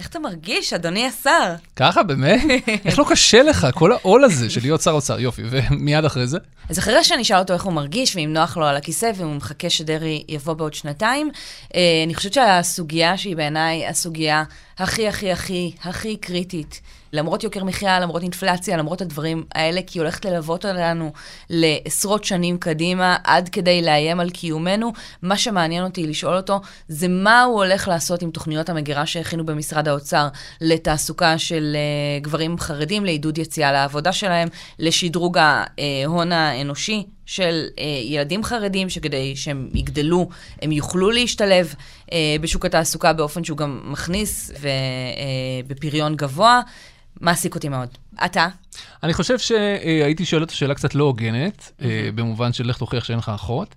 איך 0.00 0.08
אתה 0.08 0.18
מרגיש, 0.18 0.72
אדוני 0.72 1.06
השר? 1.06 1.54
ככה, 1.76 2.02
באמת? 2.02 2.40
איך 2.84 2.98
לא 2.98 3.04
קשה 3.08 3.42
לך, 3.42 3.66
כל 3.74 3.92
העול 3.92 4.24
הזה 4.24 4.50
של 4.50 4.60
להיות 4.60 4.80
שר 4.82 4.90
אוצר, 4.90 5.20
יופי, 5.20 5.42
ומיד 5.50 6.04
אחרי 6.04 6.26
זה? 6.26 6.38
אז 6.70 6.78
אחרי 6.78 7.04
שאני 7.04 7.22
אשאל 7.22 7.38
אותו 7.38 7.52
איך 7.52 7.64
הוא 7.64 7.72
מרגיש, 7.72 8.16
ואם 8.16 8.32
נוח 8.32 8.56
לו 8.56 8.66
על 8.66 8.76
הכיסא, 8.76 9.10
ואם 9.16 9.26
הוא 9.26 9.34
מחכה 9.34 9.70
שדרעי 9.70 10.24
יבוא 10.28 10.54
בעוד 10.54 10.74
שנתיים, 10.74 11.30
אה, 11.74 11.80
אני 12.06 12.14
חושבת 12.14 12.32
שהסוגיה 12.32 13.16
שהיא 13.16 13.36
בעיניי 13.36 13.86
הסוגיה 13.86 14.44
הכי 14.78 15.08
הכי 15.08 15.32
הכי 15.32 15.72
הכי 15.84 16.16
קריטית, 16.16 16.80
למרות 17.12 17.44
יוקר 17.44 17.64
מחיה, 17.64 18.00
למרות 18.00 18.22
אינפלציה, 18.22 18.76
למרות 18.76 19.00
הדברים 19.00 19.44
האלה, 19.54 19.80
כי 19.86 19.98
היא 19.98 20.02
הולכת 20.02 20.24
ללוות 20.24 20.66
אותנו 20.66 21.12
לעשרות 21.50 22.24
שנים 22.24 22.58
קדימה, 22.58 23.16
עד 23.24 23.48
כדי 23.48 23.82
לאיים 23.82 24.20
על 24.20 24.30
קיומנו, 24.30 24.92
מה 25.22 25.36
שמעניין 25.38 25.84
אותי 25.84 26.06
לשאול 26.06 26.36
אותו, 26.36 26.60
זה 26.88 27.08
מה 27.08 27.42
הוא 27.42 27.64
הולך 27.64 27.88
לעשות 27.88 28.22
עם 28.22 28.30
תוכניות 28.30 28.68
המגירה 28.68 29.06
שהכינו 29.06 29.46
במשרד 29.46 29.88
האוצר 29.88 30.28
לתעסוקה 30.60 31.38
של 31.38 31.76
אה, 31.76 32.20
גברים 32.20 32.58
חרדים, 32.58 33.04
לעידוד 33.04 33.38
יציאה 33.38 33.72
לעבודה 33.72 34.12
שלהם, 34.12 34.48
לשדרוג 34.78 35.38
ההון 35.38 36.32
האנושי 36.32 37.06
של 37.26 37.66
אה, 37.78 37.84
ילדים 38.04 38.44
חרדים, 38.44 38.90
שכדי 38.90 39.36
שהם 39.36 39.68
יגדלו, 39.74 40.28
הם 40.62 40.72
יוכלו 40.72 41.10
להשתלב 41.10 41.74
אה, 42.12 42.36
בשוק 42.40 42.64
התעסוקה 42.64 43.12
באופן 43.12 43.44
שהוא 43.44 43.58
גם 43.58 43.80
מכניס 43.84 44.52
ובפריון 45.66 46.16
גבוה. 46.16 46.60
מעסיק 47.20 47.54
אותי 47.54 47.68
מאוד. 47.68 47.88
אתה? 48.24 48.48
אני 49.02 49.14
חושב 49.14 49.38
שהייתי 49.38 50.24
שואל 50.24 50.42
אותה 50.42 50.54
שאלה 50.54 50.74
קצת 50.74 50.94
לא 50.94 51.04
הוגנת, 51.04 51.72
אה, 51.82 52.08
במובן 52.14 52.52
של 52.52 52.68
לך 52.68 52.78
תוכיח 52.78 53.04
שאין 53.04 53.18
לך 53.18 53.32
אחות. 53.34 53.74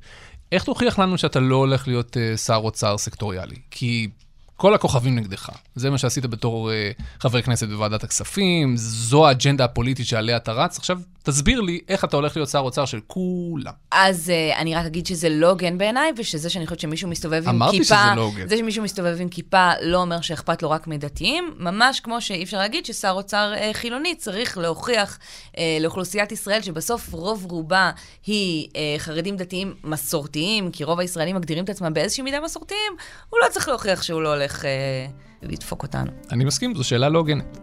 איך 0.51 0.63
תוכיח 0.63 0.99
לנו 0.99 1.17
שאתה 1.17 1.39
לא 1.39 1.55
הולך 1.55 1.87
להיות 1.87 2.17
אה, 2.17 2.37
שר 2.37 2.55
אוצר 2.55 2.97
סקטוריאלי? 2.97 3.55
כי 3.71 4.09
כל 4.55 4.73
הכוכבים 4.73 5.15
נגדך. 5.15 5.49
זה 5.75 5.89
מה 5.89 5.97
שעשית 5.97 6.25
בתור 6.25 6.71
אה, 6.71 6.91
חבר 7.19 7.41
כנסת 7.41 7.67
בוועדת 7.67 8.03
הכספים, 8.03 8.77
זו 8.77 9.27
האג'נדה 9.27 9.65
הפוליטית 9.65 10.07
שעליה 10.07 10.37
אתה 10.37 10.51
רץ. 10.51 10.77
עכשיו, 10.77 10.99
תסביר 11.27 11.61
לי 11.61 11.79
איך 11.87 12.03
אתה 12.03 12.15
הולך 12.15 12.35
להיות 12.35 12.49
שר 12.49 12.59
אוצר 12.59 12.85
של 12.85 12.99
כולם. 13.07 13.73
אז 13.91 14.31
uh, 14.31 14.57
אני 14.59 14.75
רק 14.75 14.85
אגיד 14.85 15.05
שזה 15.05 15.29
לא 15.29 15.49
הוגן 15.49 15.77
בעיניי, 15.77 16.11
ושזה 16.17 16.49
שאני 16.49 16.65
חושבת 16.65 16.79
שמישהו 16.79 17.09
מסתובב 17.09 17.43
עם 17.47 17.55
אמרתי 17.55 17.77
כיפה... 17.77 17.95
שזה 17.95 18.15
לא 18.15 18.21
הוגן. 18.21 18.47
זה 18.47 18.57
שמישהו 18.57 18.83
מסתובב 18.83 19.21
עם 19.21 19.29
כיפה 19.29 19.71
לא 19.81 19.97
אומר 19.97 20.21
שאכפת 20.21 20.63
לו 20.63 20.69
רק 20.69 20.87
מדתיים, 20.87 21.55
ממש 21.59 21.99
כמו 21.99 22.21
שאי 22.21 22.43
אפשר 22.43 22.57
להגיד 22.57 22.85
ששר 22.85 23.11
אוצר 23.11 23.53
uh, 23.55 23.73
חילוני 23.73 24.15
צריך 24.15 24.57
להוכיח 24.57 25.17
uh, 25.51 25.59
לאוכלוסיית 25.81 26.31
ישראל 26.31 26.61
שבסוף 26.61 27.13
רוב 27.13 27.45
רובה 27.51 27.91
היא 28.25 28.67
uh, 28.67 28.75
חרדים 28.97 29.37
דתיים 29.37 29.73
מסורתיים, 29.83 30.71
כי 30.71 30.83
רוב 30.83 30.99
הישראלים 30.99 31.35
מגדירים 31.35 31.63
את 31.63 31.69
עצמם 31.69 31.93
באיזושהי 31.93 32.23
מידה 32.23 32.39
מסורתיים, 32.39 32.93
הוא 33.29 33.39
לא 33.43 33.49
צריך 33.51 33.67
להוכיח 33.67 34.01
שהוא 34.01 34.21
לא 34.21 34.33
הולך 34.33 34.61
uh, 34.61 34.65
לדפוק 35.41 35.83
אותנו. 35.83 36.11
אני 36.31 36.45
מסכים, 36.45 36.75
זו 36.75 36.83
שאלה 36.83 37.09
לא 37.09 37.17
הוגנת. 37.17 37.57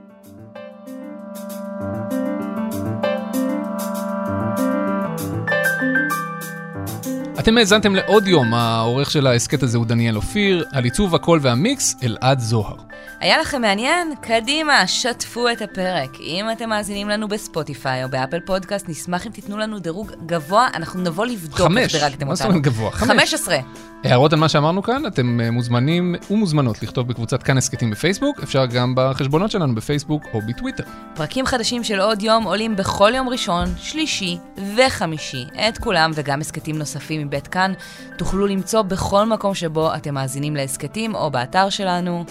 אתם 7.45 7.59
האזנתם 7.59 7.95
לעוד 7.95 8.29
יום, 8.29 8.55
העורך 8.55 9.11
של 9.11 9.27
ההסכת 9.27 9.63
הזה 9.63 9.79
הוא 9.79 9.87
דניאל 9.87 10.17
אופיר, 10.17 10.65
על 10.73 10.85
עיצוב 10.85 11.15
הקול 11.15 11.39
והמיקס, 11.43 11.97
אלעד 12.03 12.39
זוהר. 12.39 12.77
היה 13.21 13.39
לכם 13.39 13.63
מעניין? 13.63 14.15
קדימה, 14.21 14.87
שתפו 14.87 15.49
את 15.49 15.63
הפרק. 15.63 16.21
אם 16.21 16.47
אתם 16.53 16.69
מאזינים 16.69 17.09
לנו 17.09 17.29
בספוטיפיי 17.29 18.05
או 18.05 18.09
באפל 18.09 18.41
פודקאסט, 18.41 18.89
נשמח 18.89 19.27
אם 19.27 19.33
תיתנו 19.33 19.59
לנו 19.59 19.79
דירוג 19.79 20.13
גבוה, 20.27 20.69
אנחנו 20.75 21.01
נבוא 21.01 21.27
לבדוק 21.27 21.61
איך 21.61 21.67
חמש, 21.67 21.95
דירגתם 21.95 22.27
מה 22.27 22.35
זאת 22.35 22.43
אותנו. 22.45 22.55
אומרת 22.59 22.65
גבוה? 22.73 22.91
חמש. 22.91 23.09
15. 23.11 23.57
הערות 24.05 24.33
על 24.33 24.39
מה 24.39 24.49
שאמרנו 24.49 24.83
כאן, 24.83 25.07
אתם 25.07 25.41
אה, 25.41 25.51
מוזמנים 25.51 26.15
ומוזמנות 26.31 26.83
לכתוב 26.83 27.09
בקבוצת 27.09 27.43
כאן 27.43 27.59
הסכתים 27.59 27.91
בפייסבוק, 27.91 28.41
אפשר 28.43 28.67
גם 28.67 28.93
בחשבונות 28.97 29.51
שלנו 29.51 29.75
בפייסבוק 29.75 30.23
או 30.35 30.41
בטוויטר. 30.49 30.85
פרקים 31.15 31.47
חדשים 31.47 31.85
של 31.85 32.01
עוד 32.01 32.23
יום 32.23 32.45
עולים 32.45 32.77
בכל 32.77 33.13
יום 33.15 33.29
ראשון, 33.29 33.65
שלישי 33.77 34.39
וחמישי. 34.77 35.45
את 35.69 35.79
כולם 35.79 36.11
וגם 36.15 36.41
הסכתים 36.41 36.79
נוספים 36.79 37.27
מבית 37.27 37.47
כאן 37.47 37.73
תוכלו 38.19 38.47
למצוא 38.47 38.83
בכל 38.83 39.27
מקום 39.27 39.55
שבו 39.55 39.95
אתם 39.95 40.15
מאזינים 40.15 40.57
להסכתים 40.57 41.15
או 41.15 41.31
באתר 41.31 41.69
שלנו. 41.71 42.25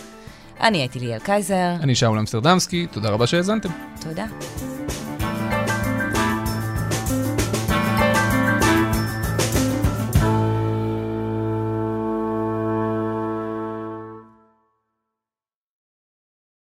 אני 0.61 0.77
הייתי 0.77 0.99
ליאל 0.99 1.19
קייזר. 1.19 1.75
אני 1.81 1.95
שאול 1.95 2.19
אמסטרדמסקי, 2.19 2.87
תודה 2.91 3.09
רבה 3.09 3.27
שהאזנתם. 3.27 3.69
תודה. 4.01 4.25